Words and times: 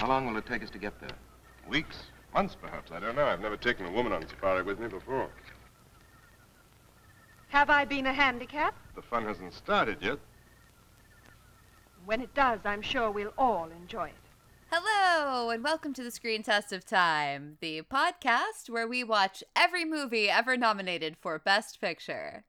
How 0.00 0.08
long 0.08 0.26
will 0.26 0.38
it 0.38 0.46
take 0.46 0.62
us 0.62 0.70
to 0.70 0.78
get 0.78 0.98
there? 0.98 1.10
Weeks, 1.68 2.04
months 2.32 2.56
perhaps. 2.58 2.90
I 2.90 3.00
don't 3.00 3.14
know. 3.14 3.26
I've 3.26 3.42
never 3.42 3.58
taken 3.58 3.84
a 3.84 3.90
woman 3.92 4.14
on 4.14 4.26
safari 4.26 4.62
with 4.62 4.80
me 4.80 4.88
before. 4.88 5.28
Have 7.48 7.68
I 7.68 7.84
been 7.84 8.06
a 8.06 8.12
handicap? 8.14 8.74
The 8.94 9.02
fun 9.02 9.26
hasn't 9.26 9.52
started 9.52 9.98
yet. 10.00 10.18
When 12.06 12.22
it 12.22 12.32
does, 12.32 12.60
I'm 12.64 12.80
sure 12.80 13.10
we'll 13.10 13.34
all 13.36 13.68
enjoy 13.70 14.06
it. 14.06 14.14
Hello, 14.72 15.50
and 15.50 15.62
welcome 15.62 15.92
to 15.92 16.02
the 16.02 16.10
Screen 16.10 16.42
Test 16.42 16.72
of 16.72 16.86
Time, 16.86 17.58
the 17.60 17.82
podcast 17.82 18.70
where 18.70 18.88
we 18.88 19.04
watch 19.04 19.44
every 19.54 19.84
movie 19.84 20.30
ever 20.30 20.56
nominated 20.56 21.18
for 21.20 21.38
Best 21.38 21.78
Picture. 21.78 22.44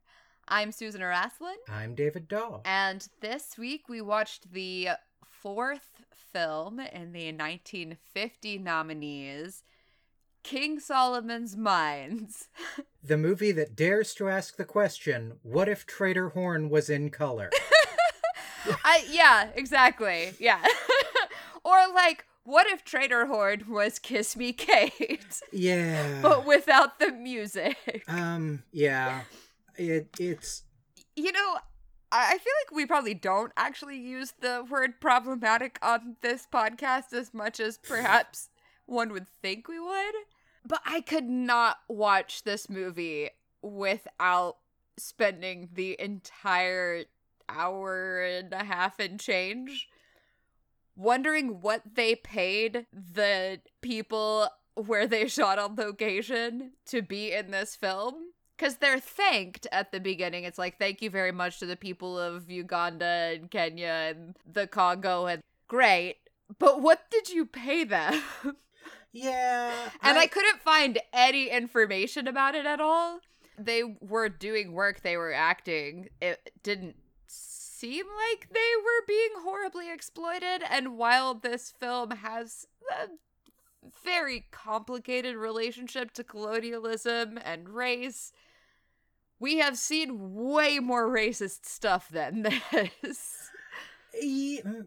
I'm 0.47 0.71
Susan 0.71 1.01
Araslin, 1.01 1.55
I'm 1.67 1.95
David 1.95 2.29
Dahl. 2.29 2.61
and 2.63 3.09
this 3.19 3.57
week 3.57 3.89
we 3.89 3.99
watched 3.99 4.53
the 4.53 4.91
fourth 5.25 5.90
film 6.15 6.79
in 6.79 7.11
the 7.13 7.31
1950 7.31 8.57
nominees, 8.57 9.63
King 10.43 10.79
Solomon's 10.79 11.55
Mines. 11.55 12.47
The 13.03 13.17
movie 13.17 13.51
that 13.53 13.75
dares 13.75 14.13
to 14.13 14.29
ask 14.29 14.57
the 14.57 14.63
question, 14.63 15.39
what 15.41 15.67
if 15.67 15.87
Trader 15.87 16.29
Horn 16.29 16.69
was 16.69 16.87
in 16.87 17.09
color? 17.09 17.49
I 18.83 19.03
yeah, 19.09 19.49
exactly. 19.55 20.33
Yeah. 20.39 20.63
or 21.63 21.87
like, 21.95 22.25
what 22.43 22.67
if 22.67 22.83
Trader 22.83 23.25
Horn 23.25 23.65
was 23.67 23.97
Kiss 23.97 24.35
Me 24.37 24.53
Kate, 24.53 25.41
yeah. 25.51 26.19
but 26.21 26.45
without 26.45 26.99
the 26.99 27.11
music? 27.11 28.03
um, 28.07 28.61
yeah. 28.71 29.21
It 29.75 30.09
it's 30.19 30.61
You 31.15 31.31
know, 31.31 31.57
I 32.11 32.37
feel 32.37 32.53
like 32.65 32.75
we 32.75 32.85
probably 32.85 33.13
don't 33.13 33.53
actually 33.55 33.97
use 33.97 34.33
the 34.39 34.65
word 34.69 34.99
problematic 34.99 35.79
on 35.81 36.17
this 36.21 36.47
podcast 36.51 37.13
as 37.13 37.33
much 37.33 37.59
as 37.59 37.77
perhaps 37.77 38.49
one 38.85 39.13
would 39.13 39.27
think 39.27 39.67
we 39.67 39.79
would. 39.79 40.15
But 40.65 40.81
I 40.85 41.01
could 41.01 41.29
not 41.29 41.77
watch 41.87 42.43
this 42.43 42.69
movie 42.69 43.29
without 43.61 44.57
spending 44.97 45.69
the 45.73 45.95
entire 45.99 47.05
hour 47.47 48.21
and 48.21 48.53
a 48.53 48.63
half 48.63 48.99
and 48.99 49.19
change 49.19 49.87
wondering 50.95 51.61
what 51.61 51.81
they 51.95 52.15
paid 52.15 52.85
the 52.91 53.59
people 53.81 54.47
where 54.75 55.07
they 55.07 55.27
shot 55.27 55.59
on 55.59 55.75
location 55.75 56.71
to 56.85 57.01
be 57.01 57.31
in 57.31 57.51
this 57.51 57.75
film 57.75 58.30
because 58.61 58.75
they're 58.75 58.99
thanked 58.99 59.65
at 59.71 59.91
the 59.91 59.99
beginning. 59.99 60.43
It's 60.43 60.59
like, 60.59 60.77
thank 60.77 61.01
you 61.01 61.09
very 61.09 61.31
much 61.31 61.57
to 61.59 61.65
the 61.65 61.75
people 61.75 62.19
of 62.19 62.51
Uganda 62.51 63.31
and 63.33 63.49
Kenya 63.49 64.13
and 64.15 64.35
the 64.45 64.67
Congo, 64.67 65.25
and 65.25 65.41
great. 65.67 66.17
But 66.59 66.79
what 66.79 67.09
did 67.09 67.29
you 67.29 67.47
pay 67.47 67.83
them? 67.85 68.21
yeah. 69.11 69.71
and 70.03 70.19
I 70.19 70.27
couldn't 70.27 70.61
find 70.61 70.99
any 71.11 71.49
information 71.49 72.27
about 72.27 72.53
it 72.53 72.67
at 72.67 72.79
all. 72.79 73.21
They 73.57 73.83
were 73.99 74.29
doing 74.29 74.73
work, 74.73 75.01
they 75.01 75.17
were 75.17 75.33
acting. 75.33 76.09
It 76.21 76.51
didn't 76.61 76.97
seem 77.25 78.05
like 78.29 78.49
they 78.53 78.59
were 78.83 79.05
being 79.07 79.31
horribly 79.43 79.91
exploited. 79.91 80.61
And 80.69 80.99
while 80.99 81.33
this 81.33 81.73
film 81.79 82.11
has 82.11 82.67
a 82.91 83.07
very 84.03 84.45
complicated 84.51 85.35
relationship 85.35 86.11
to 86.11 86.23
colonialism 86.23 87.39
and 87.43 87.67
race, 87.67 88.31
we 89.41 89.57
have 89.57 89.77
seen 89.77 90.35
way 90.35 90.79
more 90.79 91.09
racist 91.09 91.65
stuff 91.65 92.07
than 92.09 92.43
this. 93.01 93.49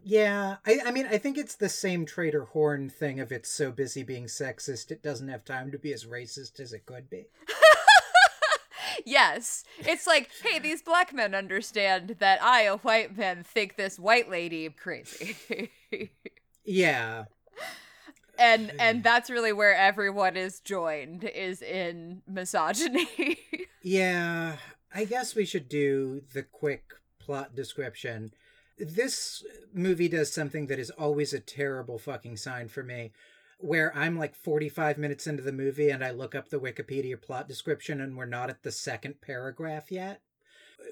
Yeah, 0.03 0.57
I, 0.65 0.79
I 0.85 0.91
mean, 0.91 1.07
I 1.07 1.17
think 1.17 1.37
it's 1.37 1.55
the 1.55 1.67
same 1.67 2.05
Trader 2.05 2.45
Horn 2.45 2.89
thing 2.89 3.19
of 3.19 3.31
it's 3.31 3.49
so 3.49 3.71
busy 3.71 4.01
being 4.03 4.25
sexist, 4.25 4.91
it 4.91 5.03
doesn't 5.03 5.27
have 5.27 5.43
time 5.43 5.71
to 5.71 5.77
be 5.77 5.93
as 5.93 6.05
racist 6.05 6.59
as 6.59 6.73
it 6.73 6.85
could 6.85 7.09
be. 7.09 7.25
yes. 9.05 9.65
It's 9.79 10.07
like, 10.07 10.29
hey, 10.41 10.59
these 10.59 10.81
black 10.81 11.13
men 11.13 11.35
understand 11.35 12.17
that 12.19 12.41
I, 12.41 12.61
a 12.61 12.77
white 12.77 13.17
man, 13.17 13.43
think 13.43 13.75
this 13.75 13.99
white 13.99 14.29
lady 14.29 14.69
crazy. 14.69 15.69
Yeah. 16.67 17.25
And 18.39 18.71
and 18.79 19.03
that's 19.03 19.29
really 19.29 19.53
where 19.53 19.75
everyone 19.75 20.35
is 20.37 20.59
joined 20.59 21.23
is 21.23 21.61
in 21.61 22.21
misogyny. 22.27 23.07
Yeah, 23.87 24.55
I 24.95 25.05
guess 25.05 25.35
we 25.35 25.45
should 25.45 25.69
do 25.69 26.23
the 26.33 26.41
quick 26.41 26.93
plot 27.19 27.53
description. 27.53 28.33
This 28.79 29.45
movie 29.75 30.07
does 30.07 30.33
something 30.33 30.65
that 30.67 30.79
is 30.79 30.89
always 30.89 31.33
a 31.33 31.39
terrible 31.39 31.99
fucking 31.99 32.37
sign 32.37 32.67
for 32.67 32.81
me, 32.81 33.11
where 33.59 33.95
I'm 33.95 34.17
like 34.17 34.33
45 34.33 34.97
minutes 34.97 35.27
into 35.27 35.43
the 35.43 35.51
movie 35.51 35.91
and 35.91 36.03
I 36.03 36.09
look 36.09 36.33
up 36.33 36.49
the 36.49 36.59
Wikipedia 36.59 37.21
plot 37.21 37.47
description 37.47 38.01
and 38.01 38.17
we're 38.17 38.25
not 38.25 38.49
at 38.49 38.63
the 38.63 38.71
second 38.71 39.21
paragraph 39.21 39.91
yet. 39.91 40.21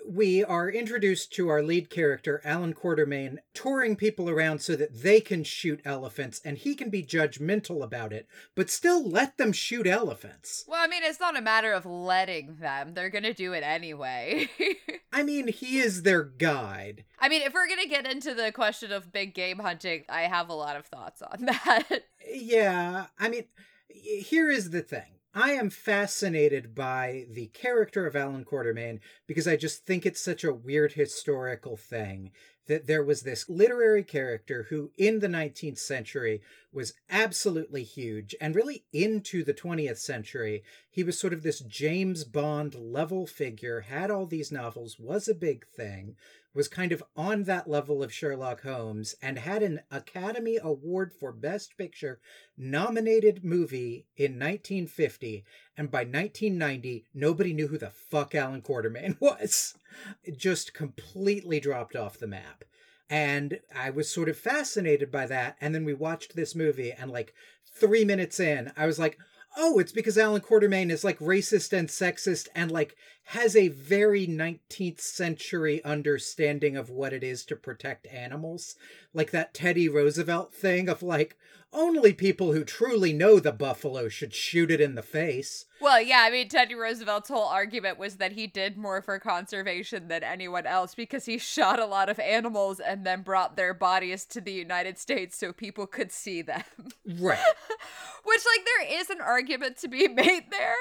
We 0.05 0.43
are 0.43 0.69
introduced 0.69 1.31
to 1.33 1.47
our 1.49 1.63
lead 1.63 1.89
character, 1.89 2.41
Allan 2.43 2.73
Quatermain, 2.73 3.37
touring 3.53 3.95
people 3.95 4.29
around 4.29 4.59
so 4.61 4.75
that 4.75 5.01
they 5.01 5.21
can 5.21 5.43
shoot 5.43 5.81
elephants 5.85 6.41
and 6.43 6.57
he 6.57 6.75
can 6.75 6.89
be 6.89 7.03
judgmental 7.03 7.81
about 7.83 8.11
it, 8.11 8.27
but 8.53 8.69
still 8.69 9.07
let 9.07 9.37
them 9.37 9.51
shoot 9.53 9.87
elephants. 9.87 10.65
well, 10.67 10.83
I 10.83 10.87
mean, 10.87 11.03
it's 11.03 11.19
not 11.19 11.37
a 11.37 11.41
matter 11.41 11.71
of 11.71 11.85
letting 11.85 12.57
them. 12.57 12.93
They're 12.93 13.09
going 13.09 13.23
to 13.23 13.33
do 13.33 13.53
it 13.53 13.63
anyway. 13.63 14.49
I 15.13 15.23
mean, 15.23 15.47
he 15.47 15.77
is 15.79 16.03
their 16.03 16.23
guide. 16.23 17.05
I 17.19 17.29
mean, 17.29 17.41
if 17.43 17.53
we're 17.53 17.67
going 17.67 17.81
to 17.83 17.89
get 17.89 18.05
into 18.05 18.33
the 18.33 18.51
question 18.51 18.91
of 18.91 19.11
big 19.13 19.33
game 19.33 19.59
hunting, 19.59 20.03
I 20.09 20.23
have 20.23 20.49
a 20.49 20.53
lot 20.53 20.75
of 20.75 20.85
thoughts 20.85 21.21
on 21.21 21.45
that. 21.45 22.05
Yeah, 22.29 23.05
I 23.17 23.29
mean, 23.29 23.45
here 23.87 24.49
is 24.49 24.71
the 24.71 24.81
thing. 24.81 25.12
I 25.35 25.53
am 25.53 25.71
fascinated 25.71 26.75
by 26.75 27.25
the 27.27 27.47
character 27.47 28.05
of 28.05 28.15
Allan 28.15 28.45
Quatermain 28.45 28.99
because 29.25 29.47
I 29.47 29.55
just 29.55 29.83
think 29.83 30.05
it's 30.05 30.21
such 30.21 30.43
a 30.43 30.53
weird 30.53 30.93
historical 30.93 31.75
thing 31.75 32.31
that 32.67 32.85
there 32.85 33.03
was 33.03 33.21
this 33.21 33.49
literary 33.49 34.03
character 34.03 34.67
who, 34.69 34.91
in 34.95 35.19
the 35.19 35.27
19th 35.27 35.79
century, 35.79 36.41
was 36.71 36.93
absolutely 37.09 37.83
huge 37.83 38.35
and 38.39 38.55
really 38.55 38.85
into 38.93 39.43
the 39.43 39.55
20th 39.55 39.97
century. 39.97 40.63
He 40.89 41.03
was 41.03 41.19
sort 41.19 41.33
of 41.33 41.41
this 41.41 41.61
James 41.61 42.23
Bond 42.25 42.75
level 42.75 43.25
figure, 43.25 43.81
had 43.81 44.11
all 44.11 44.27
these 44.27 44.51
novels, 44.51 44.97
was 44.99 45.27
a 45.27 45.35
big 45.35 45.65
thing, 45.65 46.15
was 46.53 46.67
kind 46.67 46.91
of 46.91 47.03
on 47.15 47.43
that 47.43 47.67
level 47.67 48.03
of 48.03 48.13
Sherlock 48.13 48.61
Holmes, 48.61 49.15
and 49.21 49.39
had 49.39 49.63
an 49.63 49.81
Academy 49.89 50.59
Award 50.61 51.11
for 51.11 51.31
Best 51.31 51.77
Picture 51.77 52.19
nominated 52.57 53.43
movie 53.43 54.05
in 54.15 54.33
1950. 54.33 55.43
And 55.75 55.89
by 55.89 55.99
1990, 55.99 57.05
nobody 57.13 57.53
knew 57.53 57.67
who 57.67 57.77
the 57.77 57.89
fuck 57.89 58.35
Allan 58.35 58.61
Quatermain 58.61 59.17
was. 59.21 59.75
It 60.23 60.37
just 60.37 60.73
completely 60.73 61.59
dropped 61.59 61.95
off 61.95 62.19
the 62.19 62.27
map. 62.27 62.63
And 63.09 63.59
I 63.75 63.89
was 63.89 64.09
sort 64.09 64.29
of 64.29 64.37
fascinated 64.37 65.11
by 65.11 65.25
that. 65.27 65.57
And 65.59 65.73
then 65.73 65.85
we 65.85 65.93
watched 65.93 66.35
this 66.35 66.55
movie, 66.55 66.91
and 66.91 67.11
like 67.11 67.33
three 67.75 68.05
minutes 68.05 68.39
in, 68.39 68.71
I 68.77 68.85
was 68.85 68.99
like, 68.99 69.17
oh, 69.55 69.79
it's 69.79 69.91
because 69.91 70.17
Allan 70.17 70.41
Quatermain 70.41 70.89
is 70.89 71.03
like 71.03 71.19
racist 71.19 71.73
and 71.77 71.87
sexist 71.87 72.47
and 72.55 72.71
like 72.71 72.95
has 73.25 73.55
a 73.55 73.69
very 73.69 74.27
19th 74.27 74.99
century 74.99 75.83
understanding 75.83 76.75
of 76.75 76.89
what 76.89 77.13
it 77.13 77.23
is 77.23 77.45
to 77.45 77.55
protect 77.55 78.07
animals. 78.07 78.75
Like 79.13 79.31
that 79.31 79.53
Teddy 79.53 79.87
Roosevelt 79.87 80.53
thing 80.53 80.89
of 80.89 81.03
like, 81.03 81.37
only 81.73 82.13
people 82.13 82.53
who 82.53 82.63
truly 82.63 83.13
know 83.13 83.39
the 83.39 83.51
buffalo 83.51 84.07
should 84.07 84.33
shoot 84.33 84.71
it 84.71 84.79
in 84.79 84.95
the 84.95 85.01
face. 85.01 85.65
Well, 85.81 86.01
yeah, 86.01 86.21
I 86.21 86.31
mean, 86.31 86.47
Teddy 86.47 86.75
Roosevelt's 86.75 87.29
whole 87.29 87.47
argument 87.47 87.97
was 87.97 88.17
that 88.17 88.31
he 88.31 88.47
did 88.47 88.77
more 88.77 89.01
for 89.01 89.19
conservation 89.19 90.07
than 90.07 90.23
anyone 90.23 90.65
else 90.65 90.95
because 90.95 91.25
he 91.25 91.37
shot 91.37 91.79
a 91.79 91.85
lot 91.85 92.09
of 92.09 92.19
animals 92.19 92.79
and 92.79 93.05
then 93.05 93.21
brought 93.21 93.57
their 93.57 93.73
bodies 93.73 94.23
to 94.25 94.39
the 94.39 94.53
United 94.53 94.97
States 94.97 95.37
so 95.37 95.51
people 95.51 95.85
could 95.85 96.11
see 96.11 96.41
them. 96.41 96.63
Right. 97.05 97.37
Which, 98.23 98.41
like, 98.45 98.65
there 98.65 99.01
is 99.01 99.09
an 99.09 99.19
argument 99.19 99.77
to 99.77 99.87
be 99.87 100.07
made 100.09 100.51
there, 100.51 100.75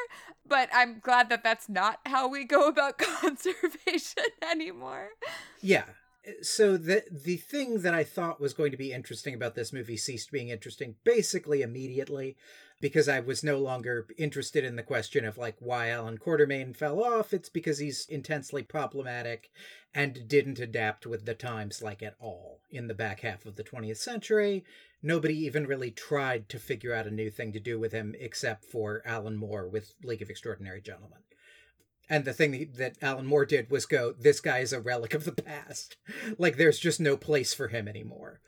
but 0.46 0.68
I'm 0.72 1.00
glad 1.00 1.30
that 1.30 1.42
that's 1.42 1.68
not 1.68 1.98
how 2.06 2.28
we 2.28 2.44
go 2.44 2.68
about 2.68 2.98
conservation 2.98 4.24
anymore. 4.48 5.08
Yeah. 5.60 5.84
So 6.42 6.76
the 6.76 7.04
the 7.10 7.36
thing 7.36 7.80
that 7.80 7.94
I 7.94 8.04
thought 8.04 8.40
was 8.40 8.54
going 8.54 8.70
to 8.70 8.76
be 8.76 8.92
interesting 8.92 9.34
about 9.34 9.54
this 9.54 9.72
movie 9.72 9.96
ceased 9.96 10.30
being 10.30 10.50
interesting 10.50 10.94
basically 11.02 11.62
immediately 11.62 12.36
because 12.80 13.08
I 13.08 13.20
was 13.20 13.42
no 13.42 13.58
longer 13.58 14.06
interested 14.18 14.64
in 14.64 14.76
the 14.76 14.82
question 14.82 15.24
of 15.24 15.38
like 15.38 15.56
why 15.58 15.88
Allan 15.88 16.18
Quatermain 16.18 16.76
fell 16.76 17.02
off. 17.02 17.32
It's 17.32 17.48
because 17.48 17.78
he's 17.78 18.06
intensely 18.06 18.62
problematic 18.62 19.50
and 19.94 20.28
didn't 20.28 20.58
adapt 20.58 21.06
with 21.06 21.24
the 21.24 21.34
times 21.34 21.82
like 21.82 22.02
at 22.02 22.16
all 22.20 22.60
in 22.70 22.88
the 22.88 22.94
back 22.94 23.20
half 23.20 23.44
of 23.44 23.56
the 23.56 23.64
20th 23.64 23.98
century. 23.98 24.64
Nobody 25.02 25.36
even 25.44 25.66
really 25.66 25.90
tried 25.90 26.48
to 26.50 26.58
figure 26.58 26.94
out 26.94 27.06
a 27.06 27.10
new 27.10 27.30
thing 27.30 27.52
to 27.52 27.60
do 27.60 27.78
with 27.78 27.92
him 27.92 28.14
except 28.18 28.64
for 28.64 29.02
Alan 29.04 29.36
Moore 29.36 29.68
with 29.68 29.94
League 30.04 30.22
of 30.22 30.30
Extraordinary 30.30 30.80
Gentlemen. 30.80 31.18
And 32.12 32.26
the 32.26 32.34
thing 32.34 32.68
that 32.76 32.98
Alan 33.00 33.24
Moore 33.24 33.46
did 33.46 33.70
was 33.70 33.86
go, 33.86 34.12
this 34.12 34.38
guy 34.38 34.58
is 34.58 34.74
a 34.74 34.80
relic 34.80 35.14
of 35.14 35.24
the 35.24 35.32
past. 35.32 35.96
Like, 36.36 36.58
there's 36.58 36.78
just 36.78 37.00
no 37.00 37.16
place 37.16 37.54
for 37.54 37.68
him 37.68 37.88
anymore. 37.88 38.42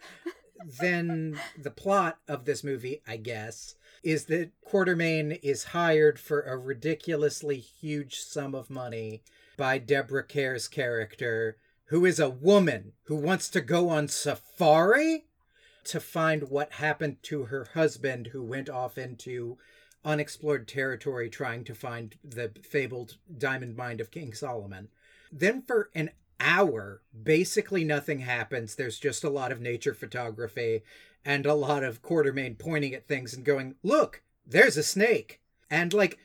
then 0.81 1.41
the 1.57 1.71
plot 1.71 2.19
of 2.29 2.45
this 2.45 2.63
movie, 2.63 3.01
I 3.09 3.17
guess, 3.17 3.77
is 4.03 4.27
that 4.27 4.51
Quatermain 4.71 5.41
is 5.43 5.65
hired 5.65 6.19
for 6.19 6.43
a 6.43 6.59
ridiculously 6.59 7.57
huge 7.57 8.19
sum 8.19 8.55
of 8.55 8.69
money 8.69 9.23
by 9.57 9.79
Deborah 9.79 10.25
Kerr's 10.25 10.69
character, 10.69 11.57
who 11.87 12.05
is 12.05 12.21
a 12.21 12.29
woman 12.29 12.93
who 13.05 13.17
wants 13.17 13.49
to 13.49 13.63
go 13.63 13.89
on 13.89 14.09
safari 14.09 15.25
to 15.85 16.01
find 16.01 16.51
what 16.51 16.73
happened 16.73 17.23
to 17.23 17.45
her 17.45 17.69
husband, 17.73 18.27
who 18.33 18.43
went 18.43 18.69
off 18.69 18.99
into 18.99 19.57
unexplored 20.05 20.69
territory 20.69 21.29
trying 21.29 21.65
to 21.65 21.75
find 21.75 22.17
the 22.23 22.53
fabled 22.63 23.17
diamond 23.37 23.77
mine 23.77 24.01
of 24.01 24.11
King 24.11 24.33
Solomon. 24.35 24.89
Then, 25.33 25.63
for 25.63 25.91
an 25.95 26.11
hour, 26.39 27.01
basically 27.23 27.85
nothing 27.85 28.21
happens. 28.21 28.75
There's 28.75 28.99
just 28.99 29.25
a 29.25 29.31
lot 29.31 29.53
of 29.53 29.61
nature 29.61 29.95
photography 29.95 30.83
and 31.25 31.47
a 31.47 31.55
lot 31.55 31.83
of 31.83 32.03
Quatermain 32.03 32.59
pointing 32.59 32.95
at 32.95 33.09
things 33.09 33.35
and 33.35 33.45
going, 33.45 33.77
Look, 33.83 34.23
there's 34.47 34.77
a 34.77 34.83
snake. 34.83 35.41
And, 35.71 35.93
like, 35.93 36.19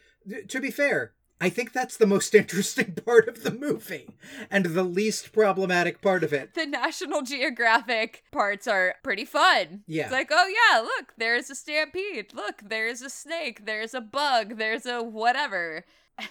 to 0.48 0.60
be 0.60 0.72
fair, 0.72 1.14
I 1.42 1.50
think 1.50 1.72
that's 1.72 1.98
the 1.98 2.08
most 2.08 2.36
interesting 2.42 2.94
part 3.06 3.28
of 3.28 3.44
the 3.44 3.52
movie 3.52 4.10
and 4.52 4.66
the 4.66 4.84
least 4.84 5.32
problematic 5.32 6.02
part 6.02 6.24
of 6.24 6.34
it. 6.34 6.54
The 6.54 6.66
National 6.66 7.22
Geographic 7.22 8.24
parts 8.32 8.68
are 8.68 8.96
pretty 9.04 9.26
fun. 9.26 9.84
Yeah. 9.88 10.04
It's 10.04 10.12
like, 10.12 10.30
oh 10.32 10.48
yeah, 10.48 10.80
look, 10.80 11.14
there's 11.18 11.50
a 11.50 11.56
stampede. 11.56 12.34
Look, 12.34 12.62
there's 12.66 13.02
a 13.02 13.10
snake. 13.10 13.66
There's 13.66 13.94
a 13.94 14.02
bug. 14.02 14.58
There's 14.58 14.86
a 14.86 15.02
whatever. 15.02 15.86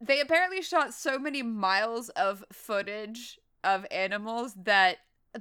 they 0.00 0.20
apparently 0.20 0.62
shot 0.62 0.94
so 0.94 1.18
many 1.18 1.42
miles 1.42 2.10
of 2.10 2.44
footage 2.52 3.38
of 3.64 3.86
animals 3.90 4.54
that 4.54 4.98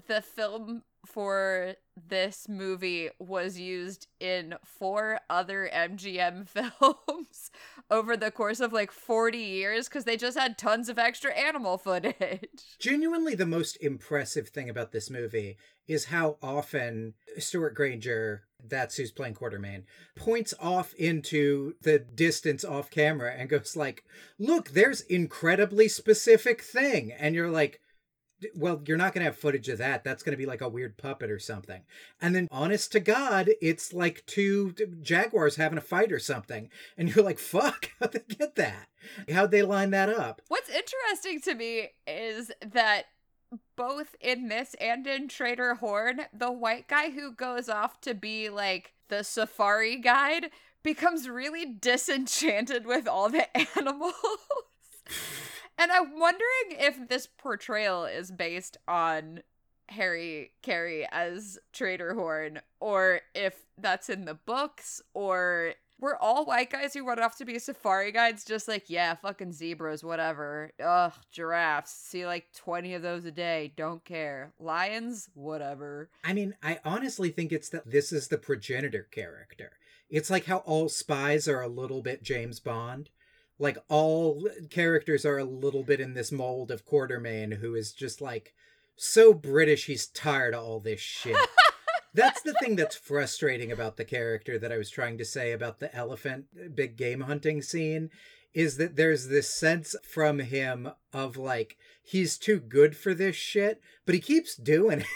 the 0.08 0.22
film 0.22 0.84
for 1.08 1.76
this 2.08 2.48
movie 2.48 3.10
was 3.18 3.60
used 3.60 4.08
in 4.20 4.56
four 4.64 5.20
other 5.30 5.70
MGM 5.74 6.48
films 6.80 7.52
over 7.90 8.16
the 8.16 8.32
course 8.32 8.60
of 8.60 8.74
like 8.74 8.92
40 8.92 9.38
years 9.38 9.88
because 9.88 10.04
they 10.04 10.18
just 10.18 10.38
had 10.38 10.58
tons 10.58 10.90
of 10.90 11.00
extra 11.00 11.34
animal 11.34 11.78
footage. 11.78 12.50
Genuinely, 12.80 13.36
the 13.36 13.46
most 13.46 13.78
impressive 13.78 14.50
thing 14.50 14.70
about 14.70 14.92
this 14.92 15.10
movie 15.10 15.58
is 15.88 16.06
how 16.06 16.38
often 16.42 17.14
Stewart 17.38 17.74
Granger, 17.74 18.44
that's 18.64 18.98
who's 18.98 19.12
playing 19.12 19.36
Quatermain, 19.36 19.84
points 20.16 20.54
off 20.60 20.94
into 20.96 21.74
the 21.82 21.98
distance 21.98 22.66
off 22.66 22.92
camera 22.92 23.34
and 23.36 23.50
goes 23.50 23.76
like, 23.76 24.04
"Look, 24.38 24.72
there's 24.72 25.02
incredibly 25.02 25.88
specific 25.88 26.62
thing," 26.62 27.14
and 27.14 27.34
you're 27.34 27.50
like 27.50 27.80
well, 28.56 28.82
you're 28.86 28.98
not 28.98 29.14
going 29.14 29.22
to 29.22 29.32
have 29.32 29.38
footage 29.38 29.70
of 29.70 29.80
that. 29.80 30.04
That's 30.04 30.24
going 30.24 30.34
to 30.34 30.38
be 30.38 30.46
like 30.46 30.62
a 30.62 30.70
weird 30.70 30.98
puppet 30.98 31.32
or 31.32 31.40
something. 31.40 31.82
And 32.22 32.36
then, 32.36 32.48
honest 32.52 32.92
to 32.94 33.00
God, 33.00 33.50
it's 33.62 33.94
like 33.94 34.26
two 34.26 34.74
jaguars 35.02 35.56
having 35.56 35.78
a 35.78 35.82
fight 35.82 36.12
or 36.12 36.20
something. 36.20 36.70
And 36.98 37.14
you're 37.14 37.26
like, 37.26 37.40
fuck, 37.40 37.92
how'd 38.00 38.14
they 38.14 38.22
get 38.28 38.56
that? 38.56 38.88
How'd 39.32 39.52
they 39.52 39.64
line 39.64 39.92
that 39.92 40.10
up? 40.10 40.42
What's 40.48 40.70
interesting 40.70 41.42
to 41.42 41.56
me 41.56 41.90
is 42.06 42.52
that 42.66 43.06
both 43.76 44.16
in 44.20 44.50
this 44.50 44.76
and 44.80 45.08
in 45.08 45.28
Trader 45.28 45.76
Horn, 45.76 46.22
the 46.34 46.52
white 46.52 46.88
guy 46.88 47.12
who 47.12 47.32
goes 47.32 47.70
off 47.70 48.02
to 48.02 48.14
be 48.14 48.50
like 48.50 48.94
the 49.08 49.24
safari 49.24 49.98
guide 49.98 50.50
becomes 50.84 51.30
really 51.30 51.66
disenchanted 51.66 52.86
with 52.86 53.08
all 53.08 53.30
the 53.30 53.46
animals. 53.78 54.14
And 55.78 55.92
I'm 55.92 56.20
wondering 56.20 56.72
if 56.72 57.08
this 57.08 57.28
portrayal 57.28 58.06
is 58.06 58.32
based 58.32 58.78
on 58.88 59.42
Harry 59.90 60.52
Carey 60.62 61.08
as 61.12 61.60
Trader 61.72 62.14
Horn, 62.14 62.60
or 62.80 63.22
if 63.36 63.66
that's 63.78 64.10
in 64.10 64.26
the 64.26 64.34
books, 64.34 65.02
or 65.14 65.76
we're 66.00 66.18
all 66.18 66.46
white 66.46 66.70
guys 66.70 66.94
who 66.94 67.06
run 67.06 67.20
off 67.20 67.38
to 67.38 67.46
be 67.46 67.58
safari 67.58 68.12
guides, 68.12 68.44
just 68.44 68.68
like, 68.68 68.90
yeah, 68.90 69.16
fucking 69.16 69.54
zebras, 69.54 70.04
whatever. 70.04 70.72
Ugh, 70.84 71.14
giraffes. 71.32 71.92
See 71.92 72.26
like 72.26 72.54
20 72.54 72.94
of 72.96 73.02
those 73.02 73.26
a 73.26 73.32
day. 73.32 73.74
Don't 73.76 74.04
care. 74.04 74.54
Lions, 74.60 75.30
whatever. 75.34 76.10
I 76.24 76.34
mean, 76.34 76.56
I 76.62 76.80
honestly 76.86 77.30
think 77.30 77.52
it's 77.52 77.70
that 77.70 77.90
this 77.90 78.12
is 78.12 78.28
the 78.28 78.38
progenitor 78.38 79.08
character. 79.10 79.72
It's 80.10 80.30
like 80.30 80.46
how 80.46 80.58
all 80.60 80.88
spies 80.88 81.48
are 81.48 81.62
a 81.62 81.68
little 81.68 82.02
bit 82.02 82.24
James 82.24 82.60
Bond 82.60 83.10
like 83.60 83.78
all 83.90 84.48
characters 84.70 85.26
are 85.26 85.38
a 85.38 85.44
little 85.44 85.84
bit 85.84 86.00
in 86.00 86.14
this 86.14 86.32
mold 86.32 86.72
of 86.72 86.86
Quatermain, 86.86 87.58
who 87.58 87.76
is 87.76 87.92
just 87.92 88.22
like 88.22 88.54
so 88.96 89.34
British 89.34 89.86
he's 89.86 90.08
tired 90.08 90.54
of 90.54 90.64
all 90.64 90.80
this 90.80 91.00
shit. 91.00 91.38
that's 92.14 92.42
the 92.42 92.54
thing 92.54 92.76
that's 92.76 92.96
frustrating 92.96 93.72
about 93.72 93.98
the 93.98 94.06
character 94.06 94.58
that 94.60 94.72
I 94.72 94.78
was 94.78 94.90
trying 94.90 95.18
to 95.20 95.26
say 95.26 95.52
about 95.52 95.80
the 95.80 95.96
elephant 95.96 96.76
big 96.76 96.98
game 96.98 97.22
hunting 97.22 97.62
scene 97.62 98.10
is 98.54 98.78
that 98.78 98.96
there's 98.96 99.28
this 99.28 99.50
sense 99.50 99.96
from 100.04 100.40
him 100.40 100.90
of 101.14 101.38
like 101.38 101.78
he's 102.02 102.38
too 102.38 102.60
good 102.60 102.98
for 102.98 103.14
this 103.14 103.36
shit, 103.36 103.82
but 104.06 104.16
he 104.16 104.22
keeps 104.22 104.56
doing 104.56 105.02
it. 105.02 105.08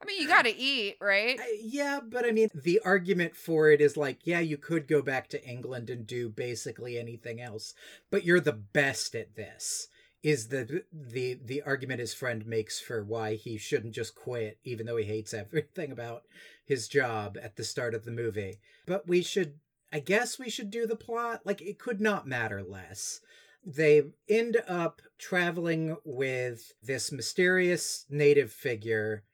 I 0.00 0.04
mean, 0.04 0.20
you 0.20 0.28
gotta 0.28 0.54
eat, 0.56 0.96
right? 1.00 1.40
yeah, 1.60 2.00
but 2.06 2.26
I 2.26 2.30
mean, 2.30 2.50
the 2.54 2.80
argument 2.84 3.34
for 3.34 3.70
it 3.70 3.80
is 3.80 3.96
like, 3.96 4.20
yeah, 4.24 4.40
you 4.40 4.58
could 4.58 4.88
go 4.88 5.00
back 5.00 5.28
to 5.28 5.44
England 5.44 5.88
and 5.88 6.06
do 6.06 6.28
basically 6.28 6.98
anything 6.98 7.40
else, 7.40 7.74
but 8.10 8.24
you're 8.24 8.40
the 8.40 8.52
best 8.52 9.14
at 9.14 9.36
this. 9.36 9.88
Is 10.22 10.48
the 10.48 10.82
the 10.92 11.38
the 11.42 11.62
argument 11.62 12.00
his 12.00 12.12
friend 12.12 12.44
makes 12.46 12.80
for 12.80 13.04
why 13.04 13.34
he 13.36 13.58
shouldn't 13.58 13.94
just 13.94 14.16
quit, 14.16 14.58
even 14.64 14.84
though 14.84 14.96
he 14.96 15.04
hates 15.04 15.32
everything 15.34 15.92
about 15.92 16.24
his 16.64 16.88
job 16.88 17.38
at 17.40 17.56
the 17.56 17.64
start 17.64 17.94
of 17.94 18.04
the 18.04 18.10
movie. 18.10 18.58
But 18.86 19.06
we 19.06 19.22
should, 19.22 19.60
I 19.92 20.00
guess, 20.00 20.38
we 20.38 20.50
should 20.50 20.70
do 20.70 20.86
the 20.86 20.96
plot. 20.96 21.42
Like, 21.44 21.62
it 21.62 21.78
could 21.78 22.00
not 22.00 22.26
matter 22.26 22.62
less 22.62 23.20
they 23.68 24.00
end 24.28 24.56
up 24.68 25.02
traveling 25.18 25.96
with 26.04 26.72
this 26.80 27.10
mysterious 27.10 28.06
native 28.08 28.52
figure 28.52 29.24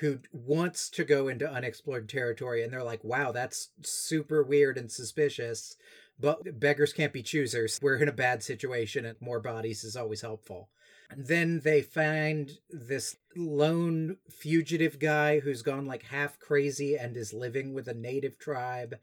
who 0.00 0.20
wants 0.32 0.88
to 0.90 1.04
go 1.04 1.28
into 1.28 1.50
unexplored 1.50 2.08
territory 2.08 2.62
and 2.62 2.72
they're 2.72 2.82
like 2.82 3.02
wow 3.02 3.32
that's 3.32 3.70
super 3.82 4.42
weird 4.42 4.78
and 4.78 4.90
suspicious. 4.90 5.76
But 6.20 6.58
beggars 6.58 6.92
can't 6.92 7.12
be 7.12 7.22
choosers. 7.22 7.78
We're 7.80 7.98
in 7.98 8.08
a 8.08 8.12
bad 8.12 8.42
situation 8.42 9.04
and 9.04 9.20
more 9.20 9.38
bodies 9.38 9.84
is 9.84 9.96
always 9.96 10.22
helpful. 10.22 10.68
And 11.10 11.26
then 11.26 11.60
they 11.60 11.80
find 11.80 12.50
this 12.70 13.16
lone 13.36 14.16
fugitive 14.28 14.98
guy 14.98 15.38
who's 15.40 15.62
gone 15.62 15.86
like 15.86 16.02
half 16.02 16.38
crazy 16.40 16.96
and 16.96 17.16
is 17.16 17.32
living 17.32 17.72
with 17.72 17.86
a 17.86 17.94
native 17.94 18.36
tribe 18.36 18.96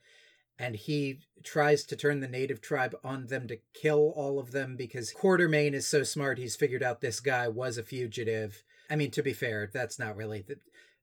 and 0.58 0.75
he 0.75 1.20
tries 1.44 1.84
to 1.84 1.96
turn 1.96 2.22
the 2.22 2.28
native 2.28 2.62
tribe 2.62 2.96
on 3.04 3.28
them 3.28 3.48
to 3.48 3.60
kill 3.74 4.14
all 4.16 4.40
of 4.40 4.52
them 4.52 4.75
because 4.75 5.14
Quatermain 5.14 5.74
is 5.74 5.88
so 5.88 6.04
smart 6.04 6.38
he's 6.38 6.56
figured 6.56 6.84
out 6.84 7.02
this 7.02 7.20
guy 7.20 7.48
was 7.48 7.78
a 7.78 7.84
fugitive. 7.84 8.64
I 8.90 8.96
mean, 8.96 9.12
to 9.12 9.24
be 9.24 9.34
fair, 9.34 9.70
that's 9.74 10.00
not 10.00 10.16
really 10.16 10.44
the, 10.48 10.58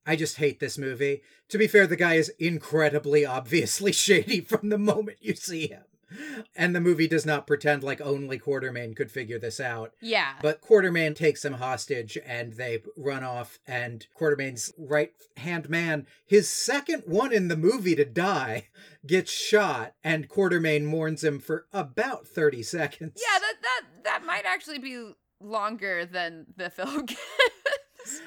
I 0.07 0.17
just 0.17 0.37
hate 0.37 0.61
this 0.61 0.79
movie. 0.79 1.23
To 1.49 1.59
be 1.59 1.67
fair, 1.67 1.87
the 1.87 1.97
guy 1.97 2.15
is 2.15 2.33
incredibly 2.39 3.25
obviously 3.25 3.93
shady 3.93 4.41
from 4.41 4.69
the 4.69 4.79
moment 4.79 5.19
you 5.21 5.35
see 5.35 5.69
him. 5.69 5.85
And 6.55 6.75
the 6.75 6.81
movie 6.81 7.09
does 7.09 7.25
not 7.25 7.47
pretend 7.47 7.83
like 7.83 8.01
only 8.01 8.39
Quatermain 8.39 8.95
could 8.95 9.11
figure 9.11 9.39
this 9.39 9.61
out. 9.61 9.93
Yeah. 10.01 10.35
But 10.43 10.61
Quatermain 10.61 11.17
takes 11.17 11.45
him 11.45 11.55
hostage 11.55 12.19
and 12.27 12.53
they 12.53 12.83
run 12.97 13.25
off. 13.25 13.59
And 13.67 14.07
Quatermain's 14.19 14.73
right 14.77 15.13
hand 15.39 15.71
man, 15.71 16.07
his 16.27 16.51
second 16.51 17.05
one 17.07 17.33
in 17.33 17.49
the 17.49 17.57
movie 17.57 17.97
to 17.97 18.05
die, 18.05 18.69
gets 19.07 19.31
shot. 19.31 19.95
And 20.05 20.29
Quatermain 20.29 20.85
mourns 20.85 21.25
him 21.25 21.39
for 21.39 21.67
about 21.73 22.27
30 22.27 22.63
seconds. 22.63 23.13
Yeah, 23.17 23.39
that, 23.39 23.55
that, 23.63 24.05
that 24.05 24.27
might 24.27 24.45
actually 24.45 24.79
be 24.79 25.13
longer 25.41 26.05
than 26.05 26.47
the 26.57 26.71
film 26.71 27.07
gets 27.07 28.21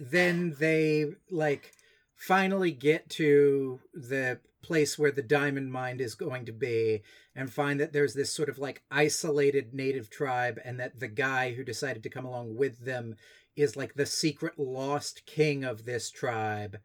then 0.00 0.56
they 0.58 1.06
like 1.30 1.72
finally 2.14 2.72
get 2.72 3.08
to 3.10 3.80
the 3.94 4.38
place 4.62 4.98
where 4.98 5.12
the 5.12 5.22
diamond 5.22 5.70
mine 5.70 6.00
is 6.00 6.14
going 6.14 6.44
to 6.44 6.52
be 6.52 7.02
and 7.36 7.52
find 7.52 7.78
that 7.78 7.92
there's 7.92 8.14
this 8.14 8.32
sort 8.32 8.48
of 8.48 8.58
like 8.58 8.82
isolated 8.90 9.72
native 9.72 10.10
tribe 10.10 10.58
and 10.64 10.80
that 10.80 10.98
the 10.98 11.08
guy 11.08 11.52
who 11.52 11.62
decided 11.62 12.02
to 12.02 12.10
come 12.10 12.24
along 12.24 12.56
with 12.56 12.84
them 12.84 13.14
is 13.54 13.76
like 13.76 13.94
the 13.94 14.06
secret 14.06 14.58
lost 14.58 15.24
king 15.24 15.62
of 15.62 15.84
this 15.84 16.10
tribe 16.10 16.78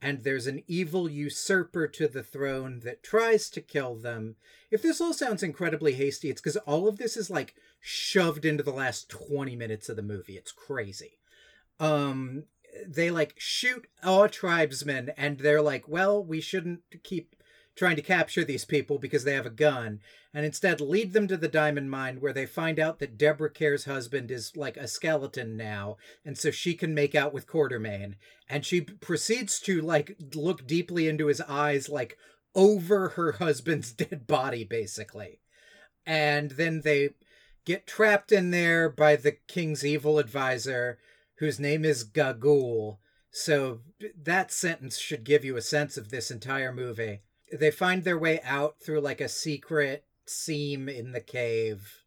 and 0.00 0.22
there's 0.22 0.46
an 0.46 0.62
evil 0.68 1.10
usurper 1.10 1.88
to 1.88 2.06
the 2.06 2.22
throne 2.22 2.80
that 2.84 3.02
tries 3.02 3.48
to 3.48 3.62
kill 3.62 3.96
them. 3.96 4.36
If 4.70 4.82
this 4.82 5.00
all 5.00 5.14
sounds 5.14 5.42
incredibly 5.42 5.94
hasty, 5.94 6.28
it's 6.28 6.42
because 6.42 6.58
all 6.58 6.88
of 6.88 6.98
this 6.98 7.16
is 7.16 7.30
like 7.30 7.54
shoved 7.80 8.44
into 8.44 8.62
the 8.62 8.70
last 8.70 9.08
20 9.08 9.56
minutes 9.56 9.88
of 9.88 9.96
the 9.96 10.02
movie. 10.02 10.36
It's 10.36 10.52
crazy 10.52 11.18
um 11.80 12.44
they 12.86 13.10
like 13.10 13.34
shoot 13.36 13.86
all 14.02 14.28
tribesmen 14.28 15.10
and 15.16 15.38
they're 15.38 15.62
like 15.62 15.86
well 15.88 16.24
we 16.24 16.40
shouldn't 16.40 16.80
keep 17.02 17.34
trying 17.76 17.96
to 17.96 18.02
capture 18.02 18.44
these 18.44 18.64
people 18.64 18.98
because 18.98 19.24
they 19.24 19.34
have 19.34 19.46
a 19.46 19.50
gun, 19.50 20.00
and 20.32 20.46
instead 20.46 20.80
lead 20.80 21.12
them 21.12 21.26
to 21.26 21.36
the 21.36 21.48
diamond 21.48 21.90
mine 21.90 22.20
where 22.20 22.32
they 22.32 22.46
find 22.46 22.78
out 22.78 22.98
that 22.98 23.18
Deborah 23.18 23.50
Kerr's 23.50 23.84
husband 23.84 24.30
is 24.30 24.56
like 24.56 24.76
a 24.76 24.86
skeleton 24.86 25.56
now, 25.56 25.96
and 26.24 26.38
so 26.38 26.50
she 26.50 26.74
can 26.74 26.94
make 26.94 27.14
out 27.14 27.32
with 27.32 27.46
Quatermain. 27.46 28.14
And 28.48 28.64
she 28.64 28.80
proceeds 28.80 29.58
to 29.60 29.80
like 29.80 30.16
look 30.34 30.66
deeply 30.66 31.08
into 31.08 31.26
his 31.26 31.40
eyes, 31.42 31.88
like 31.88 32.16
over 32.54 33.10
her 33.10 33.32
husband's 33.32 33.92
dead 33.92 34.26
body, 34.26 34.64
basically. 34.64 35.40
And 36.06 36.52
then 36.52 36.82
they 36.84 37.10
get 37.64 37.86
trapped 37.86 38.30
in 38.30 38.50
there 38.50 38.88
by 38.88 39.16
the 39.16 39.32
king's 39.48 39.84
evil 39.84 40.18
advisor, 40.18 40.98
whose 41.44 41.60
name 41.60 41.84
is 41.84 42.04
Gagool. 42.04 42.98
So 43.30 43.80
that 44.22 44.50
sentence 44.50 44.98
should 44.98 45.24
give 45.24 45.44
you 45.44 45.56
a 45.56 45.62
sense 45.62 45.96
of 45.96 46.08
this 46.08 46.30
entire 46.30 46.72
movie. 46.72 47.20
They 47.52 47.70
find 47.70 48.02
their 48.02 48.18
way 48.18 48.40
out 48.42 48.76
through 48.80 49.00
like 49.00 49.20
a 49.20 49.28
secret 49.28 50.04
seam 50.26 50.88
in 50.88 51.12
the 51.12 51.20
cave 51.20 52.04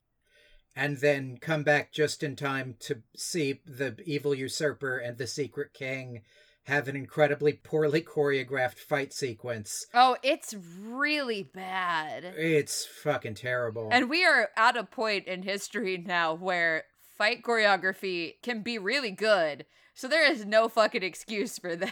and 0.75 0.97
then 0.97 1.37
come 1.37 1.63
back 1.63 1.91
just 1.91 2.23
in 2.23 2.35
time 2.35 2.75
to 2.79 3.03
see 3.15 3.61
the 3.65 3.95
evil 4.05 4.33
usurper 4.33 4.97
and 4.97 5.17
the 5.17 5.27
secret 5.27 5.73
king 5.73 6.21
have 6.65 6.87
an 6.87 6.95
incredibly 6.95 7.53
poorly 7.53 8.01
choreographed 8.01 8.77
fight 8.79 9.13
sequence. 9.13 9.85
Oh, 9.93 10.17
it's 10.21 10.55
really 10.79 11.43
bad. 11.43 12.23
It's 12.25 12.85
fucking 12.85 13.35
terrible. 13.35 13.89
And 13.91 14.09
we 14.09 14.25
are 14.25 14.49
at 14.57 14.75
a 14.75 14.83
point 14.83 15.27
in 15.27 15.43
history 15.43 15.97
now 15.97 16.33
where 16.33 16.83
fight 17.17 17.43
choreography 17.43 18.35
can 18.41 18.61
be 18.61 18.77
really 18.77 19.11
good. 19.11 19.65
So 19.93 20.07
there 20.07 20.29
is 20.29 20.45
no 20.45 20.69
fucking 20.69 21.03
excuse 21.03 21.57
for 21.57 21.75
this. 21.75 21.91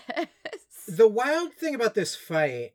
the 0.87 1.07
wild 1.07 1.53
thing 1.53 1.75
about 1.75 1.95
this 1.95 2.15
fight 2.15 2.73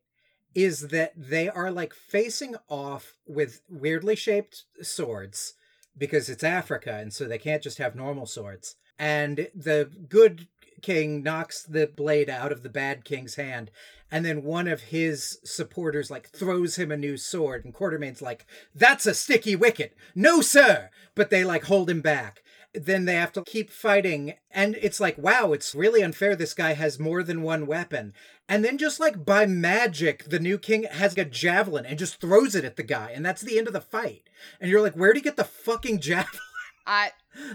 is 0.54 0.88
that 0.88 1.12
they 1.16 1.48
are 1.48 1.70
like 1.70 1.94
facing 1.94 2.56
off 2.68 3.14
with 3.26 3.62
weirdly 3.68 4.16
shaped 4.16 4.64
swords 4.82 5.54
because 5.96 6.28
it's 6.28 6.42
Africa 6.42 6.94
and 6.94 7.12
so 7.12 7.26
they 7.26 7.38
can't 7.38 7.62
just 7.62 7.78
have 7.78 7.94
normal 7.94 8.26
swords. 8.26 8.76
And 8.98 9.48
the 9.54 9.90
good 10.08 10.48
king 10.82 11.22
knocks 11.22 11.62
the 11.62 11.86
blade 11.86 12.30
out 12.30 12.52
of 12.52 12.62
the 12.62 12.68
bad 12.68 13.04
king's 13.04 13.34
hand 13.36 13.70
and 14.10 14.24
then 14.24 14.42
one 14.42 14.66
of 14.66 14.80
his 14.80 15.38
supporters 15.44 16.10
like 16.10 16.28
throws 16.28 16.76
him 16.76 16.90
a 16.90 16.96
new 16.96 17.16
sword 17.16 17.64
and 17.64 17.74
Quatermain's 17.74 18.20
like 18.20 18.46
that's 18.74 19.06
a 19.06 19.14
sticky 19.14 19.54
wicket. 19.56 19.94
No 20.14 20.40
sir, 20.40 20.90
but 21.14 21.30
they 21.30 21.44
like 21.44 21.64
hold 21.64 21.88
him 21.88 22.00
back 22.00 22.42
then 22.72 23.04
they 23.04 23.14
have 23.14 23.32
to 23.32 23.42
keep 23.42 23.70
fighting. 23.70 24.34
And 24.50 24.76
it's 24.80 25.00
like, 25.00 25.18
wow, 25.18 25.52
it's 25.52 25.74
really 25.74 26.02
unfair. 26.02 26.36
This 26.36 26.54
guy 26.54 26.74
has 26.74 27.00
more 27.00 27.22
than 27.22 27.42
one 27.42 27.66
weapon. 27.66 28.14
And 28.48 28.64
then, 28.64 28.78
just 28.78 29.00
like 29.00 29.24
by 29.24 29.46
magic, 29.46 30.28
the 30.28 30.38
new 30.38 30.58
king 30.58 30.84
has 30.84 31.16
a 31.16 31.24
javelin 31.24 31.86
and 31.86 31.98
just 31.98 32.20
throws 32.20 32.54
it 32.54 32.64
at 32.64 32.76
the 32.76 32.82
guy. 32.82 33.12
And 33.14 33.24
that's 33.24 33.42
the 33.42 33.58
end 33.58 33.66
of 33.66 33.72
the 33.72 33.80
fight. 33.80 34.28
And 34.60 34.70
you're 34.70 34.80
like, 34.80 34.94
where 34.94 35.12
did 35.12 35.18
he 35.18 35.22
get 35.22 35.36
the 35.36 35.44
fucking 35.44 36.00
javelin? 36.00 36.40
I 36.86 37.10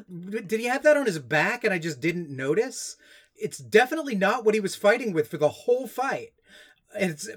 did 0.10 0.60
he 0.60 0.65
have 0.65 0.84
that 0.84 0.96
on 0.96 1.05
his 1.05 1.20
back 1.20 1.63
and 1.63 1.74
I 1.74 1.79
just 1.79 2.00
didn't 2.00 2.29
notice? 2.29 2.96
It's 3.36 3.58
definitely 3.58 4.15
not 4.15 4.46
what 4.46 4.54
he 4.54 4.60
was 4.60 4.75
fighting 4.75 5.13
with 5.13 5.27
for 5.27 5.38
the 5.38 5.50
whole 5.50 5.88
fight. 5.88 6.30
It's 6.98 7.30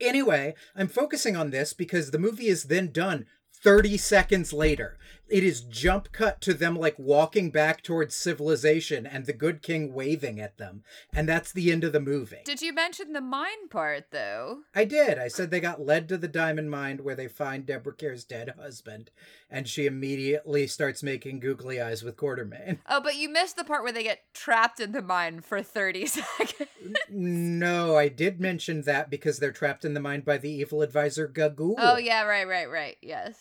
anyway, 0.00 0.54
I'm 0.76 0.88
focusing 0.88 1.36
on 1.36 1.50
this 1.50 1.72
because 1.72 2.10
the 2.10 2.18
movie 2.18 2.48
is 2.48 2.64
then 2.64 2.92
done 2.92 3.26
30 3.62 3.96
seconds 3.96 4.52
later. 4.52 4.98
It 5.28 5.44
is 5.44 5.62
jump 5.62 6.12
cut 6.12 6.42
to 6.42 6.52
them 6.52 6.78
like 6.78 6.98
walking 6.98 7.50
back 7.50 7.82
towards 7.82 8.14
civilization 8.14 9.06
and 9.06 9.24
the 9.24 9.32
good 9.32 9.62
king 9.62 9.94
waving 9.94 10.38
at 10.40 10.58
them. 10.58 10.82
And 11.12 11.26
that's 11.26 11.52
the 11.52 11.72
end 11.72 11.84
of 11.84 11.92
the 11.92 12.00
movie. 12.00 12.42
Did 12.44 12.60
you 12.60 12.74
mention 12.74 13.14
the 13.14 13.22
mine 13.22 13.68
part 13.70 14.10
though? 14.10 14.58
I 14.74 14.84
did. 14.84 15.18
I 15.18 15.28
said 15.28 15.50
they 15.50 15.60
got 15.60 15.80
led 15.80 16.08
to 16.10 16.18
the 16.18 16.28
diamond 16.28 16.70
mine 16.70 16.98
where 16.98 17.14
they 17.14 17.28
find 17.28 17.64
Deborah 17.64 17.94
Kerr's 17.94 18.24
dead 18.24 18.52
husband 18.58 19.10
and 19.48 19.66
she 19.66 19.86
immediately 19.86 20.66
starts 20.66 21.02
making 21.02 21.40
googly 21.40 21.80
eyes 21.80 22.02
with 22.02 22.16
Quatermain. 22.16 22.78
Oh, 22.86 23.00
but 23.00 23.16
you 23.16 23.30
missed 23.30 23.56
the 23.56 23.64
part 23.64 23.82
where 23.84 23.92
they 23.92 24.02
get 24.02 24.20
trapped 24.34 24.80
in 24.80 24.92
the 24.92 25.00
mine 25.02 25.40
for 25.40 25.62
30 25.62 26.06
seconds. 26.06 26.68
no, 27.08 27.96
I 27.96 28.08
did 28.08 28.38
mention 28.38 28.82
that 28.82 29.08
because 29.08 29.38
they're 29.38 29.50
trapped 29.50 29.84
in 29.86 29.94
the 29.94 30.00
mine 30.00 30.20
by 30.20 30.36
the 30.36 30.50
evil 30.50 30.82
advisor 30.82 31.26
Gagool. 31.26 31.76
Oh 31.78 31.96
yeah, 31.96 32.24
right, 32.24 32.46
right, 32.46 32.70
right. 32.70 32.96
Yes. 33.00 33.38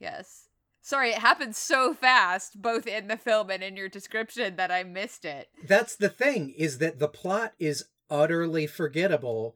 Yes. 0.00 0.47
Sorry, 0.88 1.10
it 1.10 1.18
happened 1.18 1.54
so 1.54 1.92
fast, 1.92 2.62
both 2.62 2.86
in 2.86 3.08
the 3.08 3.18
film 3.18 3.50
and 3.50 3.62
in 3.62 3.76
your 3.76 3.90
description, 3.90 4.56
that 4.56 4.70
I 4.70 4.84
missed 4.84 5.26
it. 5.26 5.50
That's 5.62 5.94
the 5.94 6.08
thing, 6.08 6.54
is 6.56 6.78
that 6.78 6.98
the 6.98 7.08
plot 7.08 7.52
is 7.58 7.84
utterly 8.08 8.66
forgettable, 8.66 9.54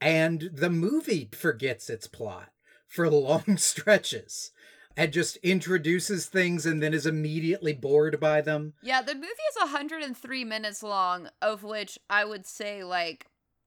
and 0.00 0.48
the 0.50 0.70
movie 0.70 1.28
forgets 1.32 1.90
its 1.90 2.06
plot 2.06 2.48
for 2.86 3.10
long 3.10 3.58
stretches 3.58 4.52
and 4.96 5.12
just 5.12 5.36
introduces 5.42 6.24
things 6.24 6.64
and 6.64 6.82
then 6.82 6.94
is 6.94 7.04
immediately 7.04 7.74
bored 7.74 8.18
by 8.18 8.40
them. 8.40 8.72
Yeah, 8.82 9.02
the 9.02 9.14
movie 9.14 9.26
is 9.26 9.58
103 9.58 10.44
minutes 10.44 10.82
long, 10.82 11.28
of 11.42 11.62
which 11.62 11.98
I 12.08 12.24
would 12.24 12.46
say 12.46 12.84
like 12.84 13.26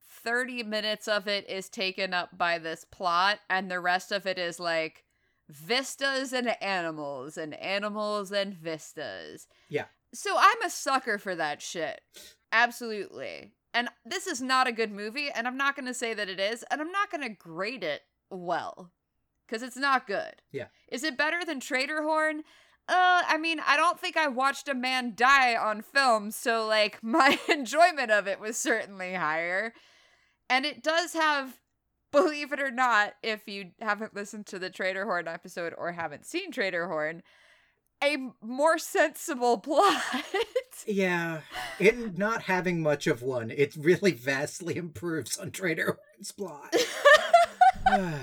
30 0.09 0.63
minutes 0.63 1.07
of 1.07 1.27
it 1.27 1.47
is 1.47 1.69
taken 1.69 2.11
up 2.11 2.35
by 2.35 2.57
this 2.57 2.85
plot, 2.85 3.37
and 3.51 3.69
the 3.69 3.79
rest 3.79 4.11
of 4.11 4.25
it 4.25 4.39
is 4.39 4.59
like 4.59 5.02
vistas 5.49 6.33
and 6.33 6.61
animals 6.61 7.37
and 7.37 7.53
animals 7.55 8.31
and 8.31 8.53
vistas. 8.53 9.47
Yeah. 9.69 9.85
So 10.13 10.35
I'm 10.37 10.61
a 10.63 10.69
sucker 10.69 11.17
for 11.17 11.35
that 11.35 11.61
shit. 11.61 12.01
Absolutely. 12.51 13.53
And 13.73 13.89
this 14.05 14.27
is 14.27 14.41
not 14.41 14.67
a 14.67 14.71
good 14.71 14.91
movie, 14.91 15.29
and 15.33 15.47
I'm 15.47 15.57
not 15.57 15.75
going 15.75 15.87
to 15.87 15.93
say 15.95 16.13
that 16.13 16.29
it 16.29 16.39
is, 16.39 16.63
and 16.69 16.79
I'm 16.79 16.91
not 16.91 17.09
going 17.09 17.23
to 17.23 17.29
grade 17.29 17.83
it 17.83 18.01
well 18.29 18.91
because 19.47 19.63
it's 19.63 19.77
not 19.77 20.05
good. 20.05 20.35
Yeah. 20.51 20.67
Is 20.91 21.03
it 21.03 21.17
better 21.17 21.43
than 21.43 21.59
Trader 21.59 22.03
Horn? 22.03 22.43
Uh, 22.87 23.23
I 23.27 23.37
mean, 23.37 23.59
I 23.65 23.77
don't 23.77 23.99
think 23.99 24.17
I 24.17 24.27
watched 24.27 24.67
a 24.67 24.75
man 24.75 25.13
die 25.15 25.55
on 25.55 25.81
film, 25.81 26.31
so 26.31 26.67
like 26.67 26.99
my 27.03 27.39
enjoyment 27.49 28.11
of 28.11 28.27
it 28.27 28.39
was 28.39 28.57
certainly 28.57 29.13
higher. 29.13 29.73
And 30.49 30.65
it 30.65 30.83
does 30.83 31.13
have 31.13 31.57
believe 32.13 32.53
it 32.53 32.61
or 32.61 32.71
not, 32.71 33.15
if 33.21 33.47
you 33.47 33.71
haven't 33.81 34.15
listened 34.15 34.45
to 34.47 34.59
the 34.59 34.69
Trader 34.69 35.03
Horn 35.03 35.27
episode 35.27 35.73
or 35.77 35.91
haven't 35.91 36.25
seen 36.25 36.51
Trader 36.51 36.87
Horn, 36.87 37.23
a 38.01 38.17
more 38.41 38.77
sensible 38.77 39.57
plot. 39.59 40.01
yeah, 40.87 41.41
it 41.79 42.17
not 42.17 42.43
having 42.43 42.81
much 42.81 43.07
of 43.07 43.21
one, 43.21 43.51
it 43.51 43.75
really 43.75 44.11
vastly 44.11 44.77
improves 44.77 45.37
on 45.37 45.51
Trader 45.51 45.97
Horn's 45.99 46.31
plot. 46.31 46.73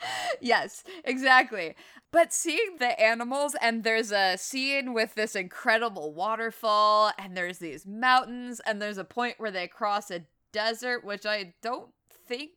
yes, 0.40 0.84
exactly. 1.04 1.74
But 2.10 2.32
seeing 2.32 2.76
the 2.78 2.98
animals, 2.98 3.54
and 3.60 3.84
there's 3.84 4.12
a 4.12 4.38
scene 4.38 4.94
with 4.94 5.14
this 5.14 5.36
incredible 5.36 6.14
waterfall, 6.14 7.12
and 7.18 7.36
there's 7.36 7.58
these 7.58 7.86
mountains, 7.86 8.60
and 8.64 8.80
there's 8.80 8.96
a 8.98 9.04
point 9.04 9.34
where 9.38 9.50
they 9.50 9.66
cross 9.68 10.10
a 10.10 10.24
desert, 10.52 11.04
which 11.04 11.26
I 11.26 11.54
don't 11.62 11.90
think 12.26 12.50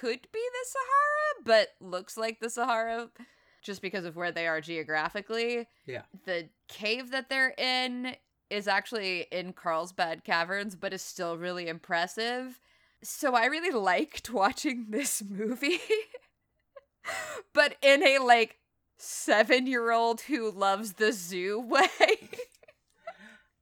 could 0.00 0.22
be 0.32 0.40
the 0.40 0.66
Sahara, 0.66 1.44
but 1.44 1.68
looks 1.80 2.16
like 2.16 2.40
the 2.40 2.50
Sahara 2.50 3.08
just 3.62 3.82
because 3.82 4.04
of 4.04 4.16
where 4.16 4.32
they 4.32 4.46
are 4.46 4.60
geographically. 4.60 5.66
Yeah. 5.86 6.02
The 6.24 6.48
cave 6.68 7.10
that 7.10 7.28
they're 7.28 7.54
in 7.58 8.14
is 8.48 8.68
actually 8.68 9.26
in 9.32 9.52
Carlsbad 9.52 10.22
Caverns, 10.24 10.76
but 10.76 10.92
is 10.92 11.02
still 11.02 11.36
really 11.36 11.68
impressive. 11.68 12.60
So 13.02 13.34
I 13.34 13.46
really 13.46 13.76
liked 13.76 14.30
watching 14.30 14.86
this 14.90 15.22
movie. 15.28 15.80
but 17.52 17.76
in 17.82 18.02
a 18.06 18.18
like 18.18 18.58
seven 18.98 19.66
year 19.66 19.90
old 19.90 20.22
who 20.22 20.50
loves 20.50 20.94
the 20.94 21.12
zoo 21.12 21.60
way. 21.68 21.88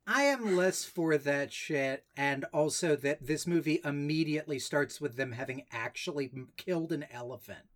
I 0.06 0.24
am 0.24 0.56
less 0.56 0.84
for 0.84 1.16
that 1.16 1.52
shit, 1.52 2.04
and 2.16 2.44
also 2.52 2.94
that 2.96 3.26
this 3.26 3.46
movie 3.46 3.80
immediately 3.84 4.58
starts 4.58 5.00
with 5.00 5.16
them 5.16 5.32
having 5.32 5.64
actually 5.72 6.30
killed 6.56 6.92
an 6.92 7.06
elephant. 7.10 7.66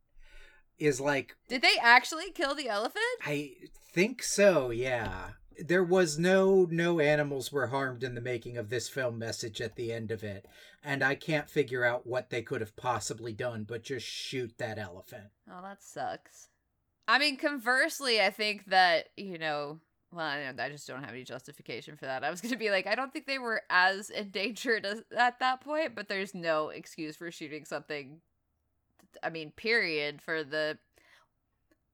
Is 0.78 1.00
like. 1.00 1.37
Did 1.49 1.62
they 1.62 1.76
actually 1.80 2.30
kill 2.30 2.54
the 2.54 2.68
elephant? 2.68 3.04
I 3.25 3.54
think 3.92 4.23
so, 4.23 4.70
yeah. 4.70 5.30
There 5.58 5.82
was 5.82 6.18
no 6.18 6.68
no 6.70 7.00
animals 7.00 7.50
were 7.50 7.66
harmed 7.68 8.04
in 8.04 8.14
the 8.14 8.20
making 8.20 8.56
of 8.56 8.70
this 8.70 8.88
film 8.88 9.18
message 9.18 9.61
at 9.61 9.75
the 9.75 9.92
end 9.92 10.12
of 10.12 10.23
it, 10.23 10.47
and 10.85 11.02
I 11.02 11.16
can't 11.16 11.50
figure 11.50 11.85
out 11.85 12.06
what 12.06 12.30
they 12.30 12.42
could 12.42 12.61
have 12.61 12.76
possibly 12.76 13.32
done 13.32 13.64
but 13.64 13.82
just 13.82 14.06
shoot 14.06 14.52
that 14.58 14.78
elephant. 14.78 15.30
Oh, 15.50 15.62
that 15.62 15.82
sucks. 15.82 16.49
I 17.08 17.18
mean, 17.18 17.38
conversely, 17.38 18.20
I 18.20 18.30
think 18.30 18.66
that, 18.66 19.08
you 19.16 19.38
know, 19.38 19.80
well, 20.12 20.24
I, 20.26 20.52
I 20.58 20.68
just 20.70 20.86
don't 20.86 21.02
have 21.02 21.12
any 21.14 21.24
justification 21.24 21.96
for 21.96 22.06
that. 22.06 22.24
I 22.24 22.30
was 22.30 22.40
going 22.40 22.52
to 22.52 22.58
be 22.58 22.70
like, 22.70 22.86
I 22.86 22.94
don't 22.94 23.12
think 23.12 23.26
they 23.26 23.38
were 23.38 23.62
as 23.70 24.10
endangered 24.10 24.86
as, 24.86 25.02
at 25.16 25.38
that 25.40 25.60
point, 25.60 25.94
but 25.94 26.08
there's 26.08 26.34
no 26.34 26.68
excuse 26.70 27.16
for 27.16 27.30
shooting 27.30 27.64
something. 27.64 28.20
I 29.22 29.30
mean, 29.30 29.50
period, 29.52 30.22
for 30.22 30.44
the 30.44 30.78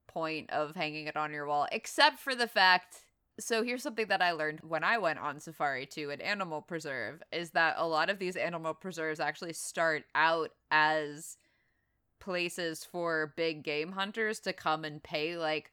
point 0.06 0.50
of 0.50 0.76
hanging 0.76 1.06
it 1.09 1.16
on 1.16 1.33
your 1.33 1.47
wall, 1.47 1.66
except 1.73 2.18
for 2.21 2.35
the 2.35 2.47
fact 2.47 3.04
So 3.38 3.64
here's 3.64 3.83
something 3.83 4.06
that 4.09 4.23
I 4.23 4.30
learned 4.33 4.61
when 4.61 4.85
I 4.85 4.99
went 4.99 5.18
on 5.18 5.40
safari 5.40 5.87
to 5.87 6.11
an 6.11 6.21
animal 6.21 6.62
preserve 6.62 7.23
is 7.33 7.50
that 7.50 7.75
a 7.78 7.87
lot 7.87 8.09
of 8.11 8.18
these 8.21 8.37
animal 8.37 8.75
preserves 8.75 9.18
actually 9.18 9.54
start 9.54 10.04
out 10.14 10.50
as 10.71 11.37
places 12.21 12.85
for 12.85 13.35
big 13.37 13.64
game 13.64 13.92
hunters 13.92 14.40
to 14.40 14.52
come 14.52 14.85
and 14.85 15.02
pay 15.02 15.37
like 15.37 15.73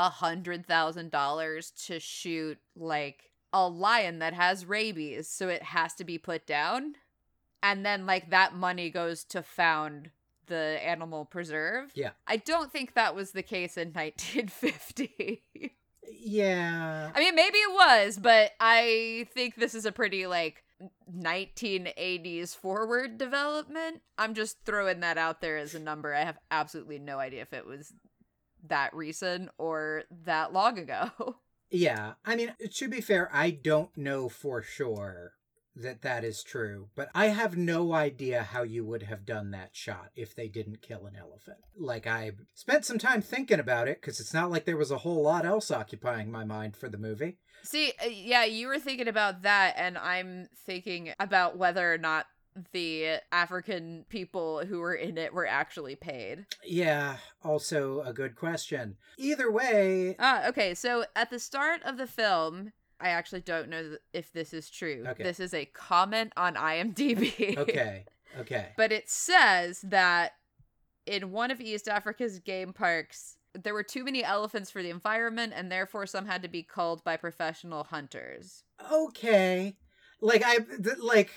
a 0.00 0.08
hundred 0.08 0.66
thousand 0.66 1.10
dollars 1.10 1.70
to 1.72 2.00
shoot 2.00 2.58
like 2.74 3.32
a 3.52 3.68
lion 3.68 4.18
that 4.20 4.32
has 4.32 4.64
rabies, 4.64 5.28
so 5.28 5.48
it 5.48 5.62
has 5.62 5.92
to 5.94 6.04
be 6.04 6.16
put 6.16 6.46
down. 6.46 6.94
And 7.62 7.84
then 7.84 8.06
like 8.06 8.30
that 8.30 8.54
money 8.54 8.88
goes 8.88 9.24
to 9.24 9.42
found 9.42 10.10
the 10.46 10.80
animal 10.82 11.26
preserve. 11.26 11.90
Yeah. 11.94 12.12
I 12.26 12.38
don't 12.38 12.72
think 12.72 12.94
that 12.94 13.14
was 13.14 13.32
the 13.32 13.42
case 13.42 13.76
in 13.76 13.88
1950. 13.92 15.42
Yeah. 16.10 17.10
I 17.14 17.18
mean, 17.18 17.34
maybe 17.34 17.58
it 17.58 17.74
was, 17.74 18.18
but 18.18 18.52
I 18.58 19.28
think 19.34 19.56
this 19.56 19.74
is 19.74 19.84
a 19.84 19.92
pretty 19.92 20.26
like 20.26 20.64
1980s 21.14 22.56
forward 22.56 23.18
development. 23.18 24.00
I'm 24.16 24.32
just 24.32 24.64
throwing 24.64 25.00
that 25.00 25.18
out 25.18 25.42
there 25.42 25.58
as 25.58 25.74
a 25.74 25.78
number. 25.78 26.14
I 26.14 26.24
have 26.24 26.38
absolutely 26.50 26.98
no 26.98 27.18
idea 27.18 27.42
if 27.42 27.52
it 27.52 27.66
was 27.66 27.92
that 28.70 28.94
recent 28.94 29.50
or 29.58 30.04
that 30.24 30.52
long 30.52 30.78
ago. 30.78 31.10
Yeah. 31.72 32.14
I 32.24 32.34
mean, 32.34 32.52
to 32.74 32.88
be 32.88 33.00
fair, 33.00 33.30
I 33.32 33.50
don't 33.50 33.96
know 33.96 34.28
for 34.28 34.60
sure 34.60 35.34
that 35.76 36.02
that 36.02 36.24
is 36.24 36.42
true, 36.42 36.88
but 36.96 37.08
I 37.14 37.26
have 37.26 37.56
no 37.56 37.92
idea 37.92 38.42
how 38.42 38.62
you 38.64 38.84
would 38.84 39.04
have 39.04 39.24
done 39.24 39.52
that 39.52 39.70
shot 39.72 40.10
if 40.16 40.34
they 40.34 40.48
didn't 40.48 40.82
kill 40.82 41.06
an 41.06 41.16
elephant. 41.16 41.58
Like, 41.78 42.06
I 42.06 42.32
spent 42.54 42.84
some 42.84 42.98
time 42.98 43.22
thinking 43.22 43.60
about 43.60 43.86
it 43.88 44.00
because 44.00 44.18
it's 44.20 44.34
not 44.34 44.50
like 44.50 44.64
there 44.64 44.76
was 44.76 44.90
a 44.90 44.98
whole 44.98 45.22
lot 45.22 45.46
else 45.46 45.70
occupying 45.70 46.30
my 46.30 46.44
mind 46.44 46.76
for 46.76 46.88
the 46.88 46.98
movie. 46.98 47.38
See, 47.62 47.92
uh, 48.04 48.08
yeah, 48.08 48.44
you 48.44 48.66
were 48.66 48.78
thinking 48.80 49.08
about 49.08 49.42
that, 49.42 49.74
and 49.76 49.96
I'm 49.96 50.48
thinking 50.66 51.12
about 51.20 51.56
whether 51.56 51.92
or 51.92 51.98
not 51.98 52.26
the 52.72 53.18
African 53.32 54.04
people 54.08 54.64
who 54.66 54.80
were 54.80 54.94
in 54.94 55.16
it 55.18 55.32
were 55.32 55.46
actually 55.46 55.94
paid. 55.96 56.46
Yeah, 56.64 57.16
also 57.44 58.00
a 58.02 58.12
good 58.12 58.34
question. 58.36 58.96
Either 59.18 59.50
way, 59.50 60.16
Ah, 60.18 60.46
okay. 60.48 60.74
So 60.74 61.04
at 61.14 61.30
the 61.30 61.38
start 61.38 61.82
of 61.84 61.96
the 61.96 62.06
film, 62.06 62.72
I 63.00 63.10
actually 63.10 63.40
don't 63.42 63.68
know 63.68 63.96
if 64.12 64.32
this 64.32 64.52
is 64.52 64.68
true. 64.68 65.04
Okay. 65.06 65.22
This 65.22 65.40
is 65.40 65.54
a 65.54 65.64
comment 65.66 66.32
on 66.36 66.54
IMDb. 66.54 67.56
okay, 67.56 68.04
okay. 68.38 68.68
but 68.76 68.92
it 68.92 69.08
says 69.08 69.80
that 69.82 70.32
in 71.06 71.32
one 71.32 71.50
of 71.50 71.60
East 71.60 71.88
Africa's 71.88 72.38
game 72.40 72.72
parks, 72.72 73.36
there 73.54 73.74
were 73.74 73.82
too 73.82 74.04
many 74.04 74.22
elephants 74.22 74.70
for 74.70 74.82
the 74.82 74.90
environment, 74.90 75.52
and 75.56 75.72
therefore 75.72 76.06
some 76.06 76.26
had 76.26 76.42
to 76.42 76.48
be 76.48 76.62
culled 76.62 77.02
by 77.04 77.16
professional 77.16 77.84
hunters. 77.84 78.64
okay 78.92 79.76
like 80.22 80.42
i 80.44 80.58
th- 80.58 80.98
like 81.02 81.30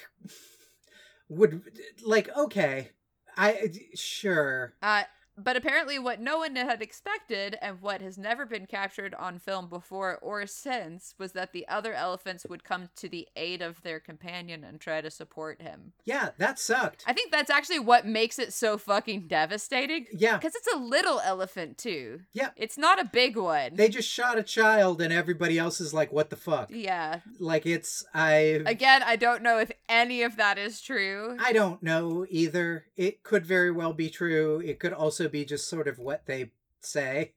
would 1.30 1.62
like 2.06 2.30
okay 2.38 2.90
i 3.38 3.70
sure. 3.96 4.74
Uh, 4.82 5.04
but 5.38 5.56
apparently, 5.56 5.98
what 6.00 6.20
no 6.20 6.40
one 6.40 6.56
had 6.56 6.82
expected, 6.82 7.58
and 7.62 7.82
what 7.82 8.02
has 8.02 8.18
never 8.18 8.46
been 8.46 8.66
captured 8.66 9.14
on 9.16 9.40
film 9.40 9.68
before 9.70 10.18
or 10.22 10.46
since, 10.46 11.16
was 11.18 11.32
that 11.34 11.54
the 11.54 11.68
other 11.68 11.94
elephants 11.94 12.46
would 12.50 12.64
come 12.64 12.90
to 12.98 13.10
the 13.10 13.28
aid 13.36 13.62
of 13.62 13.82
their 13.84 14.00
companion 14.00 14.64
and 14.64 14.80
try 14.80 15.02
to 15.02 15.10
support 15.10 15.62
him. 15.62 15.94
yeah 16.06 16.30
that 16.38 16.60
sucked 16.60 17.04
I 17.08 17.14
think 17.14 17.32
that's 17.32 17.50
actually 17.50 17.80
what 17.80 18.06
makes 18.06 18.38
it 18.40 18.54
so 18.54 18.78
fucking 18.78 19.28
devastating. 19.28 20.06
yeah 20.14 20.38
Because 20.38 20.56
it's 20.56 20.74
a 20.74 20.78
little 20.78 21.20
elephant, 21.20 21.78
too. 21.78 22.22
Yeah. 22.34 22.50
It's 22.56 22.78
not 22.78 23.00
a 23.00 23.06
big 23.06 23.38
one. 23.38 23.76
they 23.76 23.90
just 23.90 24.10
shot 24.10 24.38
a 24.38 24.44
child 24.44 25.02
and 25.02 25.12
everybody 25.14 25.58
else 25.58 25.82
is 25.82 25.94
like 25.94 26.12
what 26.14 26.30
the 26.30 26.36
fuck 26.36 26.70
yeah. 26.72 27.20
like 27.40 27.66
it's 27.66 28.06
i 28.14 28.62
Again, 28.66 29.04
I 29.04 29.16
don't 29.16 29.42
know 29.44 29.60
if 29.60 29.72
any 29.90 30.24
of 30.24 30.36
that 30.38 30.58
is 30.58 30.82
true. 30.82 31.38
i 31.44 31.52
don't 31.54 31.82
know 31.84 32.26
either 32.30 32.86
it 32.96 33.24
could 33.24 33.46
very 33.46 33.72
well 33.72 33.94
be 33.94 34.10
true 34.10 34.62
it 34.64 34.80
could 34.80 34.94
also 34.94 35.23
be 35.30 35.46
just 35.46 35.68
sort 35.70 35.88
of 35.88 36.00
what 36.00 36.26
they 36.26 36.52
say 36.80 37.34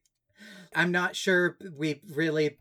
i'm 0.74 0.92
not 0.92 1.16
sure 1.16 1.56
we 1.76 2.00
really 2.14 2.58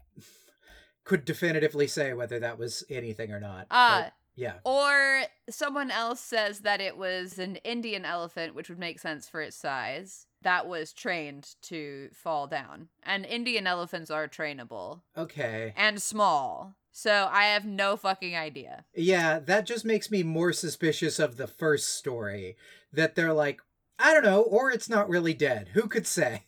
could 1.04 1.26
definitively 1.26 1.88
say 1.88 2.14
whether 2.14 2.40
that 2.40 2.58
was 2.58 2.84
anything 2.90 3.32
or 3.32 3.40
not 3.40 3.68
but 3.70 3.70
ah, 3.72 4.12
yeah 4.36 4.56
Or 4.64 5.24
someone 5.50 5.92
else 5.92 6.20
says 6.20 6.60
that 6.60 6.82
it 6.82 6.98
was 6.98 7.40
an 7.40 7.58
Indian 7.58 8.04
elephant, 8.06 8.56
which 8.56 8.68
would 8.70 8.80
make 8.80 9.00
sense 9.00 9.30
for 9.30 9.40
its 9.42 9.56
size, 9.56 10.28
that 10.42 10.68
was 10.68 10.92
trained 10.94 11.56
to 11.64 12.10
fall 12.14 12.48
down. 12.48 12.90
And 13.04 13.26
Indian 13.26 13.68
elephants 13.68 14.12
are 14.12 14.28
trainable 14.28 15.02
okay 15.18 15.74
and 15.78 16.02
small. 16.02 16.76
So 16.92 17.30
I 17.32 17.46
have 17.46 17.66
no 17.66 17.98
fucking 17.98 18.36
idea. 18.38 18.86
Yeah, 18.96 19.40
that 19.40 19.66
just 19.66 19.84
makes 19.86 20.10
me 20.10 20.24
more 20.24 20.54
suspicious 20.54 21.20
of 21.20 21.36
the 21.38 21.48
first 21.48 21.90
story. 21.96 22.56
That 22.94 23.16
they're 23.16 23.34
like, 23.34 23.60
I 23.98 24.14
don't 24.14 24.24
know, 24.24 24.42
or 24.42 24.72
it's 24.72 24.90
not 24.90 25.10
really 25.10 25.34
dead. 25.34 25.70
Who 25.74 25.88
could 25.88 26.08
say? 26.08 26.44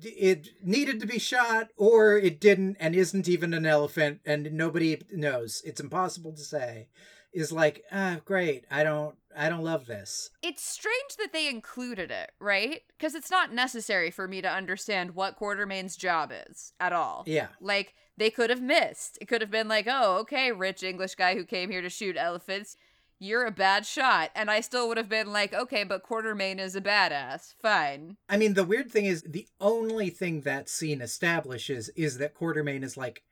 It 0.00 0.48
needed 0.62 1.00
to 1.00 1.06
be 1.06 1.18
shot, 1.18 1.68
or 1.76 2.16
it 2.16 2.40
didn't, 2.40 2.76
and 2.78 2.94
isn't 2.94 3.28
even 3.28 3.54
an 3.54 3.66
elephant, 3.66 4.20
and 4.26 4.52
nobody 4.52 5.00
knows. 5.10 5.62
It's 5.64 5.80
impossible 5.80 6.32
to 6.32 6.42
say. 6.42 6.88
Is 7.32 7.52
like, 7.52 7.84
ah, 7.92 8.18
great. 8.24 8.64
I 8.70 8.82
don't, 8.82 9.14
I 9.36 9.50
don't 9.50 9.64
love 9.64 9.86
this. 9.86 10.30
It's 10.42 10.64
strange 10.64 11.16
that 11.18 11.32
they 11.34 11.48
included 11.48 12.10
it, 12.10 12.30
right? 12.40 12.80
Because 12.88 13.14
it's 13.14 13.30
not 13.30 13.52
necessary 13.52 14.10
for 14.10 14.26
me 14.26 14.40
to 14.40 14.50
understand 14.50 15.14
what 15.14 15.36
Quatermain's 15.36 15.96
job 15.96 16.32
is 16.48 16.72
at 16.80 16.94
all. 16.94 17.24
Yeah, 17.26 17.48
Like, 17.60 17.94
they 18.16 18.30
could 18.30 18.48
have 18.48 18.62
missed. 18.62 19.18
It 19.20 19.28
could 19.28 19.42
have 19.42 19.50
been 19.50 19.68
like, 19.68 19.86
oh, 19.86 20.16
okay, 20.20 20.52
rich 20.52 20.82
English 20.82 21.16
guy 21.16 21.34
who 21.34 21.44
came 21.44 21.70
here 21.70 21.82
to 21.82 21.90
shoot 21.90 22.16
elephants. 22.16 22.76
You're 23.18 23.46
a 23.46 23.50
bad 23.50 23.86
shot. 23.86 24.30
And 24.34 24.50
I 24.50 24.60
still 24.60 24.88
would 24.88 24.98
have 24.98 25.08
been 25.08 25.32
like, 25.32 25.54
okay, 25.54 25.84
but 25.84 26.04
Quatermain 26.04 26.58
is 26.58 26.76
a 26.76 26.80
badass. 26.80 27.54
Fine. 27.60 28.16
I 28.28 28.36
mean, 28.36 28.54
the 28.54 28.64
weird 28.64 28.90
thing 28.90 29.06
is, 29.06 29.22
the 29.22 29.48
only 29.60 30.10
thing 30.10 30.42
that 30.42 30.68
scene 30.68 31.00
establishes 31.00 31.88
is 31.90 32.18
that 32.18 32.34
Quatermain 32.34 32.82
is 32.82 32.96
like 32.96 33.22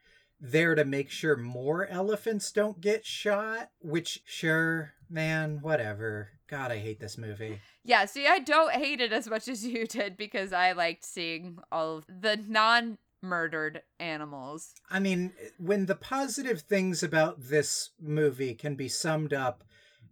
there 0.41 0.75
to 0.75 0.85
make 0.85 1.11
sure 1.11 1.37
more 1.37 1.87
elephants 1.87 2.51
don't 2.51 2.81
get 2.81 3.05
shot. 3.05 3.71
Which, 3.81 4.23
sure, 4.25 4.95
man, 5.11 5.59
whatever. 5.61 6.31
God, 6.47 6.71
I 6.71 6.79
hate 6.79 7.01
this 7.01 7.19
movie. 7.19 7.61
Yeah, 7.85 8.05
see, 8.07 8.27
I 8.27 8.39
don't 8.39 8.73
hate 8.73 9.01
it 9.01 9.13
as 9.13 9.29
much 9.29 9.49
as 9.49 9.67
you 9.67 9.87
did 9.89 10.17
because 10.17 10.53
I 10.53 10.73
liked 10.73 11.05
seeing 11.05 11.59
all 11.71 11.99
of 11.99 12.05
the 12.09 12.39
non 12.47 12.99
murdered 13.25 13.83
animals. 13.99 14.75
I 14.91 15.01
mean, 15.01 15.33
when 15.59 15.87
the 15.87 15.95
positive 15.95 16.61
things 16.61 17.03
about 17.03 17.41
this 17.41 17.91
movie 18.01 18.55
can 18.55 18.75
be 18.75 18.89
summed 18.89 19.33
up 19.33 19.65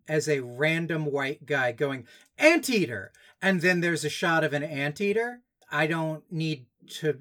as 0.08 0.28
a 0.28 0.40
random 0.40 1.06
white 1.06 1.46
guy 1.46 1.72
going, 1.72 2.06
anteater, 2.38 3.12
and 3.40 3.60
then 3.60 3.80
there's 3.80 4.04
a 4.04 4.10
shot 4.10 4.44
of 4.44 4.52
an 4.52 4.62
anteater, 4.62 5.40
I 5.70 5.86
don't 5.86 6.24
need 6.30 6.66
to. 6.98 7.20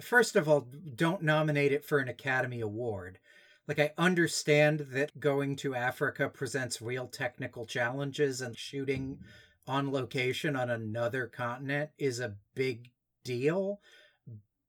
First 0.00 0.36
of 0.36 0.48
all, 0.48 0.68
don't 0.94 1.22
nominate 1.22 1.72
it 1.72 1.84
for 1.84 1.98
an 1.98 2.08
Academy 2.08 2.60
Award. 2.60 3.18
Like, 3.66 3.78
I 3.78 3.92
understand 3.96 4.88
that 4.92 5.18
going 5.18 5.56
to 5.56 5.74
Africa 5.74 6.28
presents 6.28 6.82
real 6.82 7.06
technical 7.06 7.64
challenges 7.64 8.40
and 8.40 8.56
shooting 8.56 9.18
on 9.66 9.90
location 9.90 10.56
on 10.56 10.70
another 10.70 11.26
continent 11.26 11.90
is 11.98 12.20
a 12.20 12.34
big 12.54 12.90
deal 13.24 13.80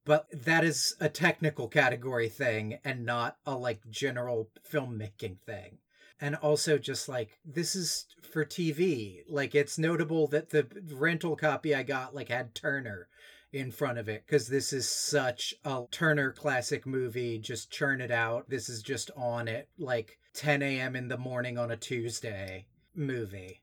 but 0.06 0.26
that 0.32 0.64
is 0.64 0.94
a 1.00 1.08
technical 1.08 1.68
category 1.68 2.28
thing 2.28 2.78
and 2.84 3.04
not 3.04 3.36
a 3.44 3.54
like 3.54 3.80
general 3.90 4.48
filmmaking 4.70 5.38
thing 5.44 5.78
and 6.20 6.34
also 6.36 6.78
just 6.78 7.08
like 7.08 7.38
this 7.44 7.74
is 7.74 8.06
for 8.32 8.44
tv 8.44 9.20
like 9.28 9.54
it's 9.54 9.78
notable 9.78 10.26
that 10.26 10.50
the 10.50 10.66
rental 10.92 11.36
copy 11.36 11.74
i 11.74 11.82
got 11.82 12.14
like 12.14 12.28
had 12.28 12.54
turner 12.54 13.08
in 13.52 13.70
front 13.70 13.98
of 13.98 14.08
it 14.08 14.24
because 14.26 14.48
this 14.48 14.72
is 14.72 14.88
such 14.88 15.54
a 15.64 15.84
turner 15.90 16.32
classic 16.32 16.86
movie 16.86 17.38
just 17.38 17.70
churn 17.70 18.00
it 18.00 18.10
out. 18.10 18.48
This 18.50 18.68
is 18.68 18.82
just 18.82 19.10
on 19.16 19.48
it 19.48 19.68
like 19.78 20.18
10 20.34 20.62
a.m 20.62 20.96
in 20.96 21.08
the 21.08 21.16
morning 21.16 21.56
on 21.58 21.70
a 21.70 21.76
tuesday 21.76 22.66
movie. 22.94 23.62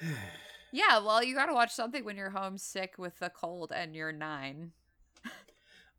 Yeah, 0.74 1.00
well, 1.00 1.22
you 1.22 1.34
gotta 1.34 1.52
watch 1.52 1.70
something 1.70 2.02
when 2.02 2.16
you're 2.16 2.30
homesick 2.30 2.94
with 2.96 3.20
a 3.20 3.28
cold 3.28 3.72
and 3.76 3.94
you're 3.94 4.10
nine. 4.10 4.72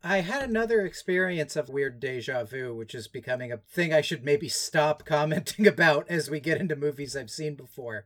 I 0.03 0.19
had 0.19 0.43
another 0.43 0.81
experience 0.81 1.55
of 1.55 1.69
weird 1.69 1.99
deja 2.01 2.43
vu, 2.43 2.75
which 2.75 2.93
is 2.93 3.07
becoming 3.07 3.53
a 3.53 3.57
thing 3.57 3.93
I 3.93 4.01
should 4.01 4.25
maybe 4.25 4.49
stop 4.49 5.05
commenting 5.05 5.65
about 5.65 6.09
as 6.09 6.29
we 6.29 6.39
get 6.39 6.59
into 6.59 6.75
movies 6.75 7.15
I've 7.15 7.31
seen 7.31 7.55
before. 7.55 8.05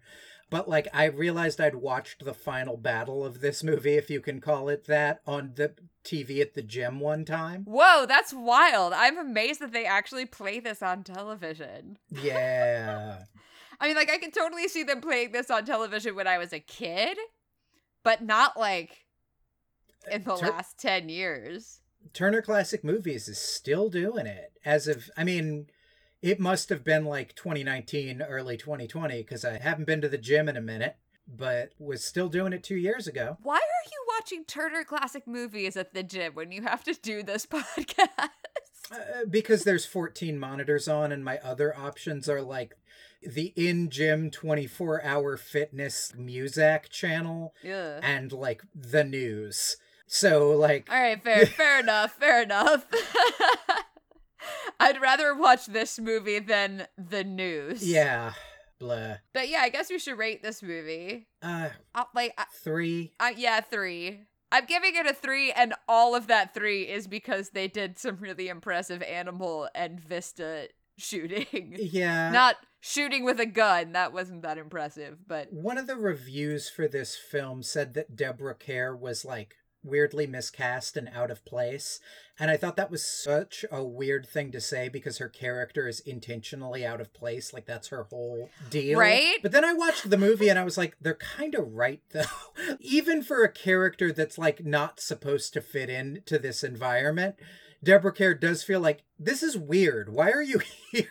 But 0.50 0.70
like, 0.70 0.88
I 0.94 1.06
realized 1.06 1.60
I'd 1.60 1.76
watched 1.76 2.24
the 2.24 2.34
final 2.34 2.78
battle 2.78 3.26
of 3.26 3.42
this 3.42 3.64
movie, 3.64 3.96
if 3.96 4.10
you 4.10 4.22
can 4.22 4.40
call 4.40 4.70
it 4.70 4.86
that, 4.86 5.22
on 5.26 5.54
the 5.56 5.74
TV 6.06 6.40
at 6.40 6.54
the 6.54 6.62
gym 6.62 7.00
one 7.00 7.26
time. 7.26 7.64
Whoa, 7.66 8.06
that's 8.08 8.34
wild. 8.34 8.94
I'm 8.94 9.18
amazed 9.18 9.60
that 9.60 9.74
they 9.74 9.86
actually 9.86 10.26
play 10.26 10.60
this 10.60 10.82
on 10.82 11.04
television. 11.04 11.98
Yeah. 12.10 13.24
I 13.80 13.88
mean, 13.88 13.96
like, 13.96 14.10
I 14.10 14.18
could 14.18 14.34
totally 14.34 14.68
see 14.68 14.84
them 14.84 15.02
playing 15.02 15.34
this 15.34 15.52
on 15.52 15.66
television 15.66 16.16
when 16.16 16.28
I 16.28 16.38
was 16.38 16.54
a 16.54 16.60
kid, 16.60 17.18
but 18.04 18.24
not 18.24 18.58
like 18.58 19.06
in 20.10 20.24
the 20.24 20.36
Tur- 20.36 20.48
last 20.48 20.80
10 20.80 21.10
years. 21.10 21.82
Turner 22.14 22.42
Classic 22.42 22.84
Movies 22.84 23.28
is 23.28 23.40
still 23.40 23.90
doing 23.90 24.26
it. 24.26 24.52
As 24.66 24.88
of, 24.88 25.10
I 25.18 25.24
mean, 25.24 25.68
it 26.22 26.40
must 26.40 26.70
have 26.70 26.84
been 26.84 27.06
like 27.06 27.36
2019, 27.36 28.22
early 28.22 28.58
2020, 28.58 29.18
because 29.18 29.46
I 29.46 29.58
haven't 29.60 29.86
been 29.86 30.02
to 30.02 30.10
the 30.10 30.18
gym 30.18 30.50
in 30.50 30.58
a 30.58 30.62
minute, 30.62 30.98
but 31.28 31.72
was 31.80 32.04
still 32.04 32.30
doing 32.30 32.54
it 32.54 32.64
two 32.64 32.76
years 32.78 33.08
ago. 33.08 33.38
Why 33.42 33.56
are 33.56 33.90
you 33.92 34.06
watching 34.16 34.46
Turner 34.46 34.84
Classic 34.84 35.28
Movies 35.28 35.78
at 35.78 35.94
the 35.94 36.04
gym 36.04 36.34
when 36.34 36.52
you 36.52 36.64
have 36.64 36.84
to 36.86 36.94
do 36.94 37.24
this 37.24 37.46
podcast? 37.46 38.30
Uh, 38.90 39.26
because 39.30 39.64
there's 39.64 39.86
14 39.86 40.40
monitors 40.40 40.88
on, 40.88 41.12
and 41.12 41.24
my 41.24 41.38
other 41.40 41.76
options 41.78 42.30
are 42.30 42.42
like 42.42 42.76
the 43.22 43.52
in 43.56 43.90
gym 43.90 44.32
24 44.32 45.04
hour 45.04 45.36
fitness 45.38 46.14
Muzak 46.18 46.88
channel 46.90 47.54
Yeah. 47.64 48.00
and 48.02 48.32
like 48.32 48.62
the 48.74 49.04
news. 49.04 49.78
So, 50.08 50.52
like, 50.52 50.88
All 50.92 51.00
right, 51.00 51.22
fair, 51.22 51.46
fair 51.46 51.80
enough, 51.80 52.14
fair 52.14 52.42
enough. 52.44 52.86
I'd 54.80 55.02
rather 55.02 55.36
watch 55.36 55.66
this 55.66 56.00
movie 56.00 56.40
than 56.40 56.88
the 56.98 57.24
news. 57.24 57.88
yeah, 57.88 58.34
blah. 58.80 59.16
But 59.34 59.50
yeah, 59.50 59.60
I 59.62 59.70
guess 59.70 59.90
we 59.90 60.00
should 60.00 60.18
rate 60.18 60.44
this 60.44 60.62
movie. 60.64 61.28
Uh, 61.42 61.70
Uh, 61.96 62.04
like, 62.16 62.34
uh, 62.38 62.44
three. 62.64 63.14
uh, 63.20 63.32
yeah, 63.36 63.60
three. 63.62 64.22
I'm 64.52 64.66
giving 64.66 64.96
it 64.96 65.06
a 65.06 65.14
three, 65.14 65.52
and 65.52 65.74
all 65.90 66.16
of 66.16 66.28
that 66.28 66.54
three 66.54 66.84
is 66.84 67.08
because 67.08 67.50
they 67.50 67.68
did 67.68 68.00
some 68.00 68.18
really 68.18 68.48
impressive 68.48 69.02
animal 69.02 69.68
and 69.76 70.00
Vista 70.00 70.70
shooting. 70.98 71.76
Yeah. 71.80 72.32
Not 72.32 72.56
shooting 72.80 73.26
with 73.26 73.40
a 73.42 73.46
gun. 73.46 73.92
That 73.92 74.14
wasn't 74.14 74.44
that 74.44 74.58
impressive, 74.58 75.18
but 75.28 75.52
One 75.52 75.78
of 75.78 75.88
the 75.88 75.98
reviews 75.98 76.70
for 76.70 76.88
this 76.88 77.16
film 77.18 77.62
said 77.64 77.94
that 77.96 78.16
Deborah 78.16 78.56
Kerr 78.56 78.96
was 78.96 79.26
like 79.26 79.56
weirdly 79.88 80.28
miscast 80.28 80.98
and 80.98 81.10
out 81.14 81.32
of 81.32 81.46
place. 81.46 82.00
And 82.40 82.52
I 82.52 82.58
thought 82.58 82.76
that 82.76 82.92
was 82.92 83.04
such 83.04 83.66
a 83.72 83.84
weird 83.84 84.28
thing 84.28 84.52
to 84.52 84.62
say 84.62 84.90
because 84.90 85.18
her 85.18 85.30
character 85.30 85.88
is 85.88 86.00
intentionally 86.02 86.86
out 86.86 87.02
of 87.02 87.14
place. 87.14 87.54
Like 87.54 87.66
that's 87.66 87.88
her 87.88 88.04
whole 88.04 88.50
deal. 88.70 89.00
Right? 89.00 89.38
But 89.42 89.52
then 89.52 89.66
I 89.66 89.74
watched 89.74 90.10
the 90.10 90.18
movie 90.18 90.50
and 90.50 90.60
I 90.60 90.64
was 90.64 90.78
like, 90.78 90.96
they're 91.02 91.16
kind 91.16 91.56
of 91.56 91.74
right 91.74 92.02
though. 92.12 92.24
Even 92.80 93.24
for 93.24 93.44
a 93.44 93.52
character 93.52 94.12
that's 94.12 94.38
like 94.38 94.66
not 94.66 95.00
supposed 95.00 95.54
to 95.54 95.62
fit 95.62 95.90
into 95.90 96.38
this 96.38 96.64
environment, 96.64 97.36
Deborah 97.84 98.14
Kerr 98.14 98.34
does 98.34 98.64
feel 98.64 98.80
like 98.80 99.04
this 99.18 99.42
is 99.42 99.58
weird. 99.58 100.14
Why 100.14 100.32
are 100.32 100.44
you 100.44 100.62
here? 100.92 101.08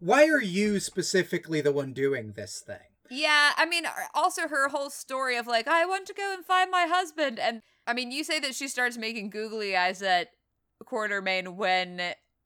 Why 0.00 0.26
are 0.26 0.42
you 0.42 0.80
specifically 0.80 1.60
the 1.60 1.72
one 1.72 1.92
doing 1.92 2.32
this 2.32 2.60
thing? 2.60 2.78
Yeah, 3.10 3.52
I 3.56 3.66
mean, 3.66 3.84
also 4.14 4.48
her 4.48 4.68
whole 4.68 4.90
story 4.90 5.36
of 5.36 5.46
like, 5.46 5.68
I 5.68 5.86
want 5.86 6.06
to 6.06 6.14
go 6.14 6.32
and 6.34 6.44
find 6.44 6.70
my 6.70 6.86
husband. 6.88 7.38
And 7.38 7.62
I 7.86 7.94
mean, 7.94 8.10
you 8.10 8.24
say 8.24 8.40
that 8.40 8.54
she 8.54 8.68
starts 8.68 8.96
making 8.96 9.30
googly 9.30 9.76
eyes 9.76 10.02
at 10.02 10.28
Quatermain 10.84 11.54
when 11.54 12.00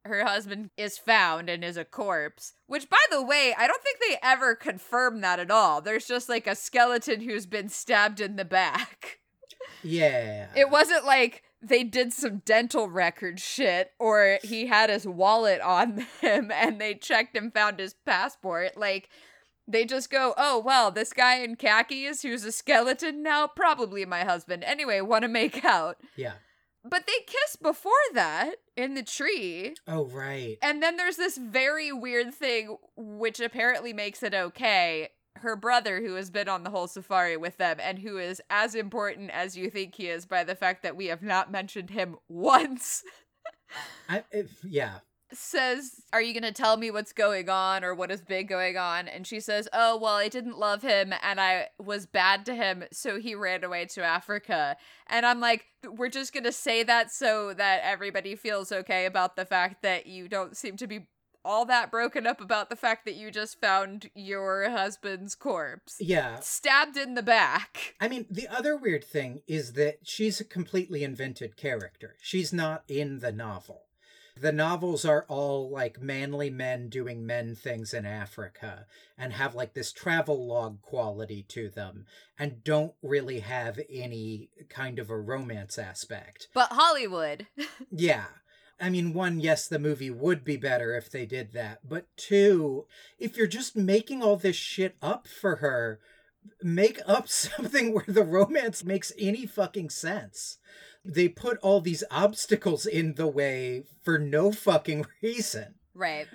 her 0.04 0.24
husband 0.24 0.70
is 0.76 0.98
found 0.98 1.48
and 1.48 1.64
is 1.64 1.76
a 1.76 1.84
corpse. 1.84 2.52
Which, 2.66 2.88
by 2.88 2.98
the 3.10 3.22
way, 3.22 3.54
I 3.56 3.66
don't 3.66 3.82
think 3.82 3.98
they 3.98 4.16
ever 4.22 4.54
confirm 4.54 5.20
that 5.20 5.40
at 5.40 5.50
all. 5.50 5.80
There's 5.80 6.06
just 6.06 6.28
like 6.28 6.46
a 6.46 6.54
skeleton 6.54 7.20
who's 7.20 7.46
been 7.46 7.68
stabbed 7.68 8.20
in 8.20 8.36
the 8.36 8.44
back. 8.44 9.18
Yeah. 9.82 10.48
It 10.56 10.70
wasn't 10.70 11.04
like 11.04 11.42
they 11.62 11.84
did 11.84 12.12
some 12.12 12.38
dental 12.38 12.88
record 12.88 13.38
shit 13.38 13.92
or 13.98 14.38
he 14.42 14.66
had 14.66 14.88
his 14.88 15.06
wallet 15.06 15.60
on 15.60 16.06
him 16.20 16.50
and 16.50 16.80
they 16.80 16.94
checked 16.94 17.36
and 17.36 17.52
found 17.52 17.78
his 17.78 17.94
passport. 18.06 18.76
Like, 18.76 19.08
they 19.70 19.84
just 19.84 20.10
go, 20.10 20.34
oh, 20.36 20.58
well, 20.58 20.90
this 20.90 21.12
guy 21.12 21.36
in 21.36 21.56
khakis 21.56 22.22
who's 22.22 22.44
a 22.44 22.52
skeleton 22.52 23.22
now, 23.22 23.46
probably 23.46 24.04
my 24.04 24.24
husband. 24.24 24.64
Anyway, 24.64 25.00
want 25.00 25.22
to 25.22 25.28
make 25.28 25.64
out. 25.64 25.96
yeah. 26.16 26.34
But 26.82 27.06
they 27.06 27.12
kiss 27.26 27.56
before 27.56 27.92
that 28.14 28.54
in 28.74 28.94
the 28.94 29.02
tree. 29.02 29.74
Oh, 29.86 30.06
right. 30.06 30.56
And 30.62 30.82
then 30.82 30.96
there's 30.96 31.16
this 31.16 31.36
very 31.36 31.92
weird 31.92 32.32
thing, 32.32 32.78
which 32.96 33.38
apparently 33.38 33.92
makes 33.92 34.22
it 34.22 34.32
okay. 34.32 35.10
Her 35.36 35.56
brother, 35.56 36.00
who 36.00 36.14
has 36.14 36.30
been 36.30 36.48
on 36.48 36.64
the 36.64 36.70
whole 36.70 36.86
safari 36.86 37.36
with 37.36 37.58
them 37.58 37.76
and 37.82 37.98
who 37.98 38.16
is 38.16 38.40
as 38.48 38.74
important 38.74 39.30
as 39.30 39.58
you 39.58 39.68
think 39.68 39.94
he 39.94 40.08
is 40.08 40.24
by 40.24 40.42
the 40.42 40.54
fact 40.54 40.82
that 40.82 40.96
we 40.96 41.06
have 41.06 41.22
not 41.22 41.52
mentioned 41.52 41.90
him 41.90 42.16
once, 42.28 43.02
I, 44.08 44.24
if, 44.30 44.50
yeah. 44.64 45.00
Says, 45.32 46.02
Are 46.12 46.22
you 46.22 46.32
going 46.32 46.42
to 46.42 46.52
tell 46.52 46.76
me 46.76 46.90
what's 46.90 47.12
going 47.12 47.48
on 47.48 47.84
or 47.84 47.94
what 47.94 48.10
has 48.10 48.20
been 48.20 48.46
going 48.46 48.76
on? 48.76 49.08
And 49.08 49.26
she 49.26 49.40
says, 49.40 49.68
Oh, 49.72 49.98
well, 49.98 50.14
I 50.14 50.28
didn't 50.28 50.58
love 50.58 50.82
him 50.82 51.12
and 51.22 51.40
I 51.40 51.68
was 51.78 52.06
bad 52.06 52.44
to 52.46 52.54
him, 52.54 52.84
so 52.92 53.18
he 53.18 53.34
ran 53.34 53.64
away 53.64 53.86
to 53.86 54.02
Africa. 54.02 54.76
And 55.06 55.26
I'm 55.26 55.40
like, 55.40 55.66
We're 55.84 56.08
just 56.08 56.32
going 56.32 56.44
to 56.44 56.52
say 56.52 56.82
that 56.82 57.10
so 57.10 57.54
that 57.54 57.80
everybody 57.84 58.34
feels 58.36 58.72
okay 58.72 59.06
about 59.06 59.36
the 59.36 59.44
fact 59.44 59.82
that 59.82 60.06
you 60.06 60.28
don't 60.28 60.56
seem 60.56 60.76
to 60.78 60.86
be 60.86 61.06
all 61.44 61.64
that 61.66 61.90
broken 61.90 62.26
up 62.26 62.40
about 62.40 62.68
the 62.68 62.76
fact 62.76 63.04
that 63.04 63.14
you 63.14 63.30
just 63.30 63.60
found 63.60 64.10
your 64.14 64.68
husband's 64.70 65.34
corpse. 65.34 65.96
Yeah. 66.00 66.40
Stabbed 66.40 66.96
in 66.96 67.14
the 67.14 67.22
back. 67.22 67.94
I 68.00 68.08
mean, 68.08 68.26
the 68.30 68.48
other 68.48 68.76
weird 68.76 69.04
thing 69.04 69.42
is 69.46 69.72
that 69.74 69.98
she's 70.02 70.40
a 70.40 70.44
completely 70.44 71.02
invented 71.02 71.56
character. 71.56 72.16
She's 72.20 72.52
not 72.52 72.84
in 72.88 73.20
the 73.20 73.32
novel. 73.32 73.84
The 74.40 74.52
novels 74.52 75.04
are 75.04 75.26
all 75.28 75.68
like 75.68 76.00
manly 76.00 76.48
men 76.48 76.88
doing 76.88 77.26
men 77.26 77.54
things 77.54 77.92
in 77.92 78.06
Africa 78.06 78.86
and 79.18 79.34
have 79.34 79.54
like 79.54 79.74
this 79.74 79.92
travel 79.92 80.46
log 80.46 80.80
quality 80.80 81.44
to 81.48 81.68
them 81.68 82.06
and 82.38 82.64
don't 82.64 82.94
really 83.02 83.40
have 83.40 83.78
any 83.90 84.48
kind 84.70 84.98
of 84.98 85.10
a 85.10 85.20
romance 85.20 85.78
aspect. 85.78 86.48
But 86.54 86.72
Hollywood. 86.72 87.46
Yeah. 87.90 88.26
I 88.80 88.88
mean, 88.88 89.12
one, 89.12 89.40
yes, 89.40 89.68
the 89.68 89.78
movie 89.78 90.08
would 90.08 90.42
be 90.42 90.56
better 90.56 90.96
if 90.96 91.10
they 91.10 91.26
did 91.26 91.52
that. 91.52 91.80
But 91.86 92.06
two, 92.16 92.86
if 93.18 93.36
you're 93.36 93.46
just 93.46 93.76
making 93.76 94.22
all 94.22 94.36
this 94.36 94.56
shit 94.56 94.96
up 95.02 95.28
for 95.28 95.56
her, 95.56 96.00
make 96.62 96.98
up 97.06 97.28
something 97.28 97.92
where 97.92 98.06
the 98.08 98.24
romance 98.24 98.82
makes 98.84 99.12
any 99.18 99.44
fucking 99.44 99.90
sense. 99.90 100.56
They 101.04 101.28
put 101.28 101.58
all 101.58 101.80
these 101.80 102.04
obstacles 102.10 102.86
in 102.86 103.14
the 103.14 103.26
way 103.26 103.84
for 104.02 104.18
no 104.18 104.52
fucking 104.52 105.06
reason. 105.22 105.74
right. 105.94 106.26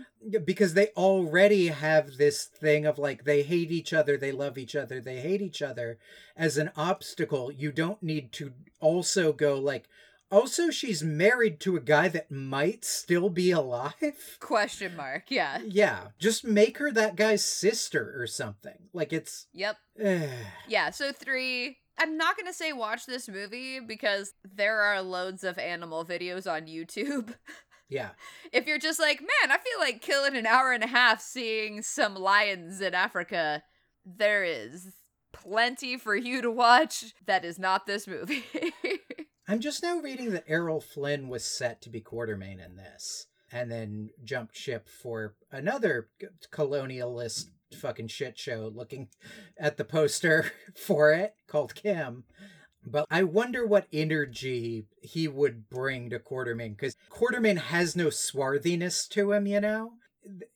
Because 0.44 0.74
they 0.74 0.88
already 0.98 1.68
have 1.68 2.18
this 2.18 2.46
thing 2.46 2.86
of 2.88 2.98
like, 2.98 3.26
they 3.26 3.44
hate 3.44 3.72
each 3.72 3.94
other, 3.94 4.18
they 4.18 4.32
love 4.32 4.58
each 4.58 4.76
other, 4.76 5.00
they 5.00 5.20
hate 5.20 5.42
each 5.42 5.62
other 5.62 6.00
as 6.36 6.58
an 6.58 6.72
obstacle. 6.76 7.52
You 7.52 7.72
don't 7.72 8.02
need 8.02 8.32
to 8.34 8.54
also 8.80 9.32
go 9.34 9.60
like, 9.60 9.88
also, 10.32 10.72
she's 10.72 11.04
married 11.04 11.60
to 11.62 11.78
a 11.78 11.80
guy 11.80 12.08
that 12.10 12.32
might 12.32 12.84
still 12.84 13.30
be 13.30 13.52
alive. 13.52 13.94
Question 14.40 14.96
mark. 14.96 15.26
Yeah. 15.30 15.60
Yeah, 15.64 16.08
just 16.18 16.44
make 16.44 16.80
her 16.80 16.92
that 16.92 17.16
guy's 17.16 17.46
sister 17.46 18.16
or 18.20 18.26
something. 18.26 18.90
Like 18.92 19.14
it's. 19.14 19.46
Yep. 19.54 19.78
Yeah, 20.68 20.90
so 20.90 21.12
three. 21.12 21.78
I'm 21.98 22.18
not 22.18 22.36
going 22.38 22.48
to 22.48 22.54
say 22.54 22.74
watch 22.74 23.06
this 23.06 23.30
movie 23.30 23.80
because 23.80 24.34
there 24.44 24.82
are 24.82 25.02
loads 25.02 25.44
of 25.44 25.58
animal 25.58 26.06
videos 26.06 26.52
on 26.52 26.64
YouTube. 26.64 27.34
yeah, 27.90 28.10
if 28.52 28.68
you're 28.68 28.80
just 28.80 29.00
like, 29.00 29.22
man, 29.22 29.52
I 29.52 29.58
feel 29.58 29.80
like 29.80 30.02
killing 30.02 30.36
an 30.36 30.46
hour 30.46 30.74
and 30.74 30.84
a 30.84 30.88
half 30.88 31.22
seeing 31.22 31.82
some 31.82 32.16
lions 32.16 32.82
in 32.82 32.94
Africa, 32.94 33.64
there 34.06 34.44
is 34.44 34.94
plenty 35.32 35.98
for 35.98 36.16
you 36.16 36.42
to 36.42 36.52
watch. 36.52 37.14
That 37.26 37.46
is 37.46 37.58
not 37.58 37.86
this 37.86 38.08
movie. 38.08 38.44
I'm 39.48 39.60
just 39.60 39.84
now 39.84 40.00
reading 40.00 40.32
that 40.32 40.46
Errol 40.48 40.82
Flynn 40.82 41.30
was 41.30 41.46
set 41.46 41.82
to 41.84 41.90
be 41.90 42.02
Quatermain 42.02 42.66
in 42.66 42.76
this, 42.76 43.28
and 43.52 43.72
then 43.72 44.10
jumped 44.24 44.58
ship 44.58 44.90
for 44.90 45.36
another 45.52 46.10
colonialist 46.52 47.46
fucking 47.74 48.08
shit 48.08 48.38
show. 48.38 48.72
Looking 48.74 49.10
at 49.58 49.78
the 49.78 49.86
poster 49.86 50.52
for 50.76 51.12
it 51.14 51.36
called 51.48 51.76
Kim. 51.76 52.24
But 52.88 53.08
I 53.10 53.24
wonder 53.24 53.66
what 53.66 53.88
energy 53.92 54.86
he 55.02 55.28
would 55.28 55.70
bring 55.70 56.12
to 56.12 56.20
Quatermain 56.20 56.78
because 56.78 56.96
Quatermain 57.10 57.58
has 57.58 57.96
no 57.96 58.12
swarthiness 58.12 59.08
to 59.10 59.32
him, 59.32 59.48
you 59.48 59.60
know? 59.60 59.94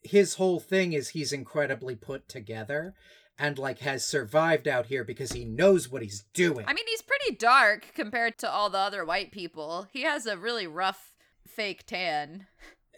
His 0.04 0.36
whole 0.36 0.60
thing 0.60 0.94
is 0.94 1.10
he's 1.10 1.34
incredibly 1.34 1.96
put 1.96 2.30
together 2.30 2.94
and 3.40 3.58
like 3.58 3.80
has 3.80 4.06
survived 4.06 4.68
out 4.68 4.88
here 4.88 5.04
because 5.04 5.32
he 5.32 5.46
knows 5.46 5.90
what 5.90 6.04
he's 6.04 6.26
doing. 6.34 6.66
I 6.68 6.74
mean, 6.74 6.86
he's 6.88 7.02
pretty 7.02 7.36
dark 7.36 7.94
compared 7.96 8.38
to 8.40 8.52
all 8.52 8.70
the 8.70 8.78
other 8.78 9.06
white 9.06 9.32
people. 9.32 9.88
He 9.92 10.04
has 10.04 10.26
a 10.28 10.38
really 10.38 10.68
rough 10.68 11.16
fake 11.48 11.86
tan. 11.88 12.46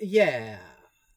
yeah. 0.02 0.58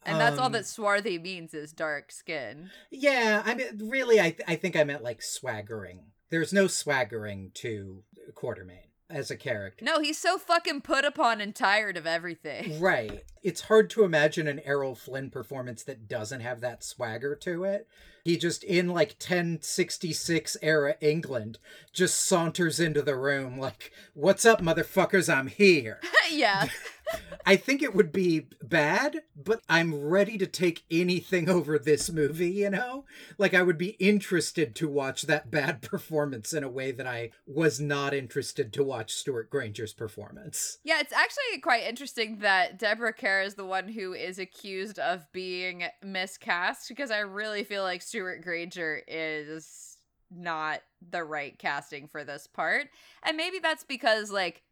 And 0.07 0.21
that's 0.21 0.38
all 0.38 0.47
um, 0.47 0.53
that 0.53 0.67
swarthy 0.67 1.19
means 1.19 1.55
is 1.55 1.73
dark 1.73 2.12
skin. 2.12 2.71
Yeah, 2.90 3.43
I 3.45 3.55
mean, 3.55 3.88
really, 3.88 4.21
I, 4.21 4.31
th- 4.31 4.43
I 4.47 4.57
think 4.57 4.77
I 4.77 4.85
meant 4.85 5.03
like 5.03 5.23
swaggering. 5.23 6.01
There's 6.31 6.53
no 6.53 6.67
swaggering 6.67 7.51
to 7.55 8.03
Quatermain. 8.35 8.88
as 9.11 9.31
a 9.31 9.37
character. 9.37 9.85
No, 9.85 10.01
he's 10.01 10.19
so 10.19 10.38
fucking 10.38 10.81
put 10.81 11.05
upon 11.05 11.40
and 11.40 11.55
tired 11.55 11.97
of 11.97 12.07
everything. 12.07 12.81
Right. 12.85 13.25
It's 13.43 13.62
hard 13.62 13.90
to 13.90 14.05
imagine 14.05 14.49
an 14.49 14.61
Errol 14.64 14.95
Flynn 14.95 15.31
performance 15.31 15.83
that 15.85 16.09
doesn't 16.09 16.40
have 16.40 16.61
that 16.62 16.83
swagger 16.83 17.37
to 17.37 17.64
it. 17.64 17.87
He 18.25 18.38
just, 18.38 18.64
in 18.64 18.88
like 18.88 19.11
1066 19.21 20.57
era 20.62 20.95
England, 21.03 21.59
just 21.93 22.25
saunters 22.25 22.81
into 22.81 23.03
the 23.03 23.17
room 23.17 23.59
like, 23.59 23.93
What's 24.14 24.47
up, 24.47 24.62
motherfuckers? 24.62 25.33
I'm 25.33 25.49
here. 25.49 26.01
yeah. 26.33 26.69
I 27.46 27.57
think 27.57 27.83
it 27.83 27.94
would 27.94 28.11
be 28.11 28.46
bad, 28.62 29.22
but 29.37 29.61
I'm 29.68 29.94
ready 29.94 30.38
to 30.38 30.46
take 30.46 30.85
anything 30.90 31.48
over 31.48 31.79
this 31.79 32.11
movie, 32.11 32.50
you 32.50 32.70
know? 32.70 33.05
Like, 33.37 33.53
I 33.53 33.62
would 33.62 33.77
be 33.77 33.90
interested 34.00 34.74
to 34.77 34.88
watch 34.88 35.22
that 35.22 35.50
bad 35.50 35.83
performance 35.90 36.55
in 36.55 36.64
a 36.64 36.70
way 36.70 36.90
that 36.92 37.07
I 37.07 37.31
was 37.46 37.81
not 37.81 38.14
interested 38.14 38.72
to 38.72 38.85
watch 38.85 39.12
Stewart 39.12 39.50
Granger's 39.50 39.92
performance. 39.92 40.79
Yeah, 40.85 41.00
it's 41.00 41.12
actually 41.12 41.61
quite 41.61 41.85
interesting 41.85 42.38
that 42.38 42.79
Deborah 42.79 43.12
Kerr 43.12 43.42
is 43.42 43.55
the 43.55 43.66
one 43.66 43.88
who 43.88 44.14
is 44.14 44.38
accused 44.38 44.98
of 44.98 45.31
being 45.33 45.85
miscast 46.03 46.88
because 46.88 47.11
I 47.11 47.18
really 47.18 47.64
feel 47.64 47.83
like 47.83 48.00
Stewart 48.00 48.42
Granger 48.42 49.03
is 49.07 49.98
not 50.31 50.81
the 51.11 51.22
right 51.22 51.59
casting 51.59 52.09
for 52.09 52.24
this 52.24 52.46
part. 52.46 52.88
And 53.22 53.37
maybe 53.37 53.59
that's 53.59 53.85
because, 53.85 54.31
like, 54.31 54.62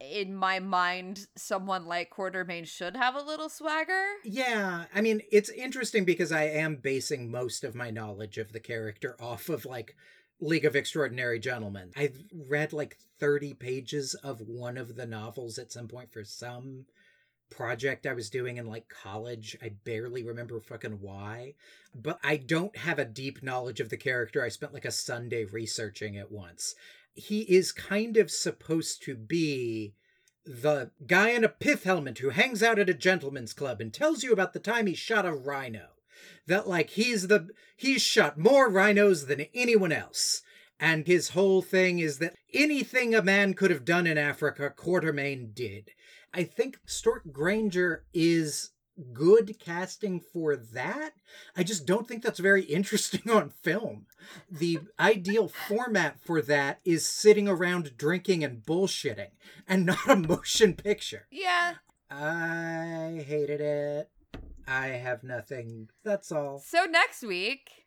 in 0.00 0.34
my 0.34 0.58
mind, 0.60 1.26
someone 1.36 1.86
like 1.86 2.10
Quatermain 2.10 2.66
should 2.66 2.96
have 2.96 3.14
a 3.14 3.22
little 3.22 3.48
swagger. 3.48 4.04
Yeah, 4.24 4.86
I 4.94 5.00
mean, 5.00 5.20
it's 5.30 5.50
interesting 5.50 6.04
because 6.04 6.32
I 6.32 6.44
am 6.44 6.76
basing 6.76 7.30
most 7.30 7.64
of 7.64 7.74
my 7.74 7.90
knowledge 7.90 8.38
of 8.38 8.52
the 8.52 8.60
character 8.60 9.16
off 9.20 9.48
of 9.48 9.66
like 9.66 9.94
League 10.40 10.64
of 10.64 10.74
Extraordinary 10.74 11.38
Gentlemen. 11.38 11.90
I've 11.96 12.24
read 12.32 12.72
like 12.72 12.96
30 13.18 13.54
pages 13.54 14.14
of 14.14 14.40
one 14.40 14.78
of 14.78 14.96
the 14.96 15.06
novels 15.06 15.58
at 15.58 15.70
some 15.70 15.86
point 15.86 16.12
for 16.12 16.24
some 16.24 16.86
project 17.50 18.06
I 18.06 18.14
was 18.14 18.30
doing 18.30 18.56
in 18.56 18.66
like 18.66 18.88
college. 18.88 19.56
I 19.60 19.72
barely 19.84 20.22
remember 20.22 20.60
fucking 20.60 20.98
why, 21.00 21.54
but 21.94 22.18
I 22.24 22.36
don't 22.36 22.76
have 22.76 22.98
a 22.98 23.04
deep 23.04 23.42
knowledge 23.42 23.80
of 23.80 23.90
the 23.90 23.96
character. 23.96 24.42
I 24.42 24.48
spent 24.48 24.72
like 24.72 24.84
a 24.84 24.92
Sunday 24.92 25.44
researching 25.44 26.14
it 26.14 26.30
once 26.30 26.74
he 27.12 27.42
is 27.42 27.72
kind 27.72 28.16
of 28.16 28.30
supposed 28.30 29.02
to 29.04 29.14
be 29.14 29.94
the 30.44 30.90
guy 31.06 31.30
in 31.30 31.44
a 31.44 31.48
pith 31.48 31.84
helmet 31.84 32.18
who 32.18 32.30
hangs 32.30 32.62
out 32.62 32.78
at 32.78 32.90
a 32.90 32.94
gentleman's 32.94 33.52
club 33.52 33.80
and 33.80 33.92
tells 33.92 34.22
you 34.22 34.32
about 34.32 34.52
the 34.52 34.58
time 34.58 34.86
he 34.86 34.94
shot 34.94 35.26
a 35.26 35.32
rhino. 35.32 35.88
That 36.46 36.68
like 36.68 36.90
he's 36.90 37.28
the 37.28 37.48
he's 37.76 38.02
shot 38.02 38.38
more 38.38 38.68
rhinos 38.68 39.26
than 39.26 39.46
anyone 39.54 39.92
else. 39.92 40.42
And 40.78 41.06
his 41.06 41.30
whole 41.30 41.60
thing 41.60 41.98
is 41.98 42.18
that 42.18 42.34
anything 42.54 43.14
a 43.14 43.22
man 43.22 43.52
could 43.54 43.70
have 43.70 43.84
done 43.84 44.06
in 44.06 44.16
Africa, 44.16 44.72
Quatermain 44.74 45.54
did. 45.54 45.90
I 46.32 46.44
think 46.44 46.78
Stewart 46.86 47.32
Granger 47.32 48.04
is 48.14 48.70
good 49.12 49.58
casting 49.58 50.20
for 50.20 50.56
that. 50.56 51.10
I 51.56 51.62
just 51.62 51.86
don't 51.86 52.06
think 52.06 52.22
that's 52.22 52.38
very 52.38 52.62
interesting 52.62 53.30
on 53.30 53.50
film. 53.50 54.06
The 54.50 54.80
ideal 54.98 55.48
format 55.48 56.20
for 56.20 56.42
that 56.42 56.80
is 56.84 57.08
sitting 57.08 57.48
around 57.48 57.96
drinking 57.96 58.44
and 58.44 58.62
bullshitting 58.64 59.30
and 59.66 59.86
not 59.86 60.08
a 60.08 60.16
motion 60.16 60.74
picture. 60.74 61.26
Yeah. 61.30 61.74
I 62.10 63.24
hated 63.26 63.60
it. 63.60 64.10
I 64.66 64.88
have 64.88 65.22
nothing. 65.22 65.88
That's 66.04 66.30
all. 66.30 66.60
So 66.64 66.84
next 66.84 67.22
week, 67.22 67.86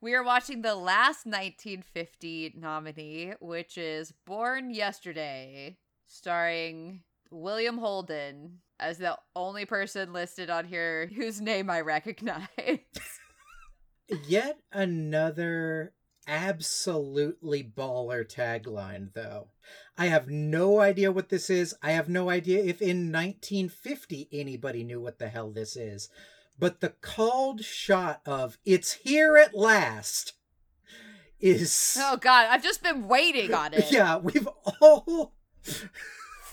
we 0.00 0.14
are 0.14 0.22
watching 0.22 0.62
the 0.62 0.74
last 0.74 1.26
1950 1.26 2.54
nominee, 2.56 3.32
which 3.40 3.78
is 3.78 4.12
Born 4.24 4.70
Yesterday, 4.72 5.78
starring 6.06 7.02
William 7.30 7.78
Holden 7.78 8.58
as 8.78 8.98
the 8.98 9.18
only 9.34 9.64
person 9.64 10.12
listed 10.12 10.50
on 10.50 10.64
here 10.64 11.10
whose 11.14 11.40
name 11.40 11.70
I 11.70 11.80
recognize. 11.80 12.48
Yet 14.26 14.58
another 14.72 15.92
absolutely 16.28 17.62
baller 17.62 18.24
tagline, 18.24 19.12
though. 19.14 19.48
I 19.96 20.06
have 20.06 20.28
no 20.28 20.80
idea 20.80 21.12
what 21.12 21.28
this 21.28 21.50
is. 21.50 21.74
I 21.82 21.92
have 21.92 22.08
no 22.08 22.28
idea 22.30 22.58
if 22.60 22.82
in 22.82 23.12
1950 23.12 24.28
anybody 24.32 24.84
knew 24.84 25.00
what 25.00 25.18
the 25.18 25.28
hell 25.28 25.50
this 25.50 25.76
is. 25.76 26.08
But 26.58 26.80
the 26.80 26.90
called 26.90 27.64
shot 27.64 28.20
of 28.24 28.58
It's 28.64 28.92
Here 28.92 29.36
at 29.36 29.54
Last 29.54 30.34
is. 31.38 31.96
Oh, 32.00 32.16
God. 32.16 32.48
I've 32.50 32.62
just 32.62 32.82
been 32.82 33.08
waiting 33.08 33.52
on 33.52 33.74
it. 33.74 33.86
Yeah, 33.90 34.16
we've 34.18 34.48
all. 34.80 35.34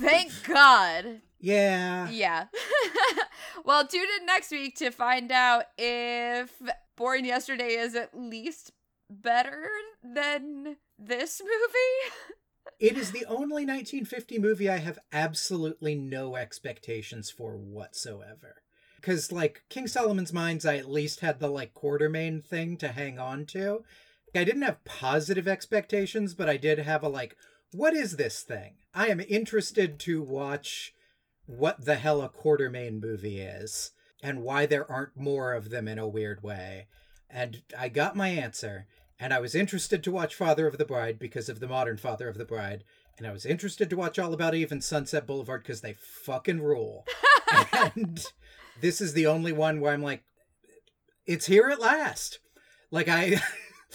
Thank 0.03 0.31
God. 0.45 1.21
Yeah. 1.39 2.09
Yeah. 2.09 2.45
well, 3.65 3.87
tune 3.87 4.07
in 4.19 4.25
next 4.25 4.51
week 4.51 4.75
to 4.77 4.91
find 4.91 5.31
out 5.31 5.65
if 5.77 6.51
Born 6.95 7.25
Yesterday 7.25 7.75
is 7.75 7.95
at 7.95 8.17
least 8.17 8.71
better 9.09 9.69
than 10.03 10.77
this 10.99 11.41
movie. 11.41 12.35
it 12.79 12.97
is 12.97 13.11
the 13.11 13.25
only 13.25 13.65
1950 13.65 14.39
movie 14.39 14.69
I 14.69 14.77
have 14.77 14.99
absolutely 15.11 15.95
no 15.95 16.35
expectations 16.35 17.29
for 17.29 17.55
whatsoever. 17.55 18.61
Because, 18.97 19.31
like, 19.31 19.63
King 19.69 19.87
Solomon's 19.87 20.31
Mines, 20.31 20.65
I 20.65 20.77
at 20.77 20.89
least 20.89 21.19
had 21.19 21.39
the, 21.39 21.49
like, 21.49 21.73
Quatermain 21.73 22.43
thing 22.43 22.77
to 22.77 22.89
hang 22.89 23.19
on 23.19 23.45
to. 23.47 23.83
I 24.33 24.43
didn't 24.43 24.61
have 24.61 24.85
positive 24.85 25.47
expectations, 25.47 26.33
but 26.33 26.49
I 26.49 26.57
did 26.57 26.79
have 26.79 27.03
a, 27.03 27.09
like, 27.09 27.35
what 27.73 27.93
is 27.93 28.15
this 28.15 28.41
thing? 28.43 28.75
I 28.93 29.07
am 29.07 29.19
interested 29.19 29.99
to 30.01 30.21
watch 30.21 30.93
what 31.45 31.85
the 31.85 31.95
hell 31.95 32.21
a 32.21 32.29
Quatermain 32.29 33.01
movie 33.01 33.39
is 33.39 33.91
and 34.21 34.43
why 34.43 34.65
there 34.65 34.89
aren't 34.89 35.17
more 35.17 35.53
of 35.53 35.69
them 35.69 35.87
in 35.87 35.99
a 35.99 36.07
weird 36.07 36.43
way. 36.43 36.87
And 37.29 37.63
I 37.77 37.89
got 37.89 38.15
my 38.15 38.29
answer, 38.29 38.87
and 39.19 39.33
I 39.33 39.39
was 39.39 39.55
interested 39.55 40.03
to 40.03 40.11
watch 40.11 40.35
Father 40.35 40.67
of 40.67 40.77
the 40.77 40.85
Bride 40.85 41.17
because 41.17 41.49
of 41.49 41.59
the 41.59 41.67
modern 41.67 41.97
Father 41.97 42.29
of 42.29 42.37
the 42.37 42.45
Bride, 42.45 42.83
and 43.17 43.27
I 43.27 43.31
was 43.31 43.45
interested 43.45 43.89
to 43.89 43.97
watch 43.97 44.17
All 44.17 44.33
About 44.33 44.55
Eve 44.55 44.71
and 44.71 44.83
Sunset 44.83 45.27
Boulevard 45.27 45.63
because 45.63 45.81
they 45.81 45.93
fucking 45.93 46.61
rule. 46.61 47.05
and 47.95 48.23
this 48.81 49.01
is 49.01 49.13
the 49.13 49.27
only 49.27 49.51
one 49.51 49.79
where 49.79 49.93
I'm 49.93 50.01
like, 50.01 50.23
it's 51.25 51.45
here 51.45 51.69
at 51.69 51.79
last. 51.79 52.39
Like 52.91 53.07
I 53.07 53.41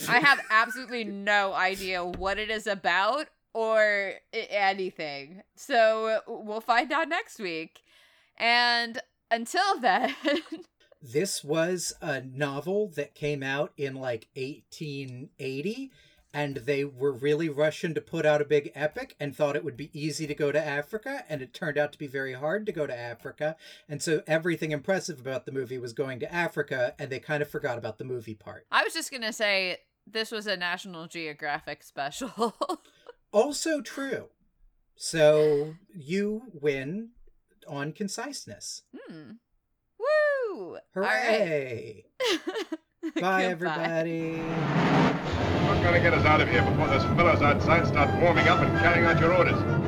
I 0.08 0.18
have 0.18 0.40
absolutely 0.50 1.04
no 1.04 1.52
idea 1.52 2.04
what 2.04 2.38
it 2.38 2.50
is 2.50 2.66
about 2.66 3.28
or 3.58 4.12
anything. 4.32 5.42
So 5.56 6.20
we'll 6.28 6.60
find 6.60 6.92
out 6.92 7.08
next 7.08 7.40
week. 7.40 7.82
And 8.36 9.00
until 9.32 9.76
then, 9.80 10.14
this 11.02 11.42
was 11.42 11.92
a 12.00 12.20
novel 12.20 12.86
that 12.94 13.16
came 13.16 13.42
out 13.42 13.72
in 13.76 13.96
like 13.96 14.28
1880 14.36 15.90
and 16.32 16.58
they 16.58 16.84
were 16.84 17.10
really 17.10 17.48
rushing 17.48 17.94
to 17.94 18.00
put 18.00 18.24
out 18.24 18.40
a 18.40 18.44
big 18.44 18.70
epic 18.76 19.16
and 19.18 19.34
thought 19.34 19.56
it 19.56 19.64
would 19.64 19.76
be 19.76 19.90
easy 19.92 20.28
to 20.28 20.34
go 20.34 20.52
to 20.52 20.64
Africa 20.64 21.24
and 21.28 21.42
it 21.42 21.52
turned 21.52 21.78
out 21.78 21.90
to 21.90 21.98
be 21.98 22.06
very 22.06 22.34
hard 22.34 22.64
to 22.66 22.70
go 22.70 22.86
to 22.86 22.96
Africa 22.96 23.56
and 23.88 24.00
so 24.00 24.22
everything 24.28 24.70
impressive 24.70 25.18
about 25.18 25.46
the 25.46 25.52
movie 25.52 25.78
was 25.78 25.92
going 25.92 26.20
to 26.20 26.32
Africa 26.32 26.94
and 26.96 27.10
they 27.10 27.18
kind 27.18 27.42
of 27.42 27.50
forgot 27.50 27.76
about 27.76 27.98
the 27.98 28.04
movie 28.04 28.36
part. 28.36 28.66
I 28.70 28.84
was 28.84 28.94
just 28.94 29.10
going 29.10 29.22
to 29.22 29.32
say 29.32 29.78
this 30.06 30.30
was 30.30 30.46
a 30.46 30.56
National 30.56 31.06
Geographic 31.06 31.82
special. 31.82 32.54
also 33.32 33.80
true. 33.80 34.28
So 34.96 35.74
you 35.94 36.42
win 36.52 37.10
on 37.66 37.92
conciseness. 37.92 38.82
Hmm. 38.94 39.32
Woo! 39.98 40.78
Hooray! 40.94 42.06
Bye, 43.20 43.44
everybody. 43.44 44.42
You're 45.64 45.82
going 45.82 45.94
to 45.94 46.00
get 46.00 46.14
us 46.14 46.24
out 46.24 46.40
of 46.40 46.48
here 46.48 46.62
before 46.62 46.88
those 46.88 47.04
fellows 47.16 47.42
outside 47.42 47.86
start 47.86 48.20
warming 48.20 48.48
up 48.48 48.60
and 48.60 48.76
carrying 48.80 49.04
out 49.04 49.20
your 49.20 49.34
orders. 49.34 49.87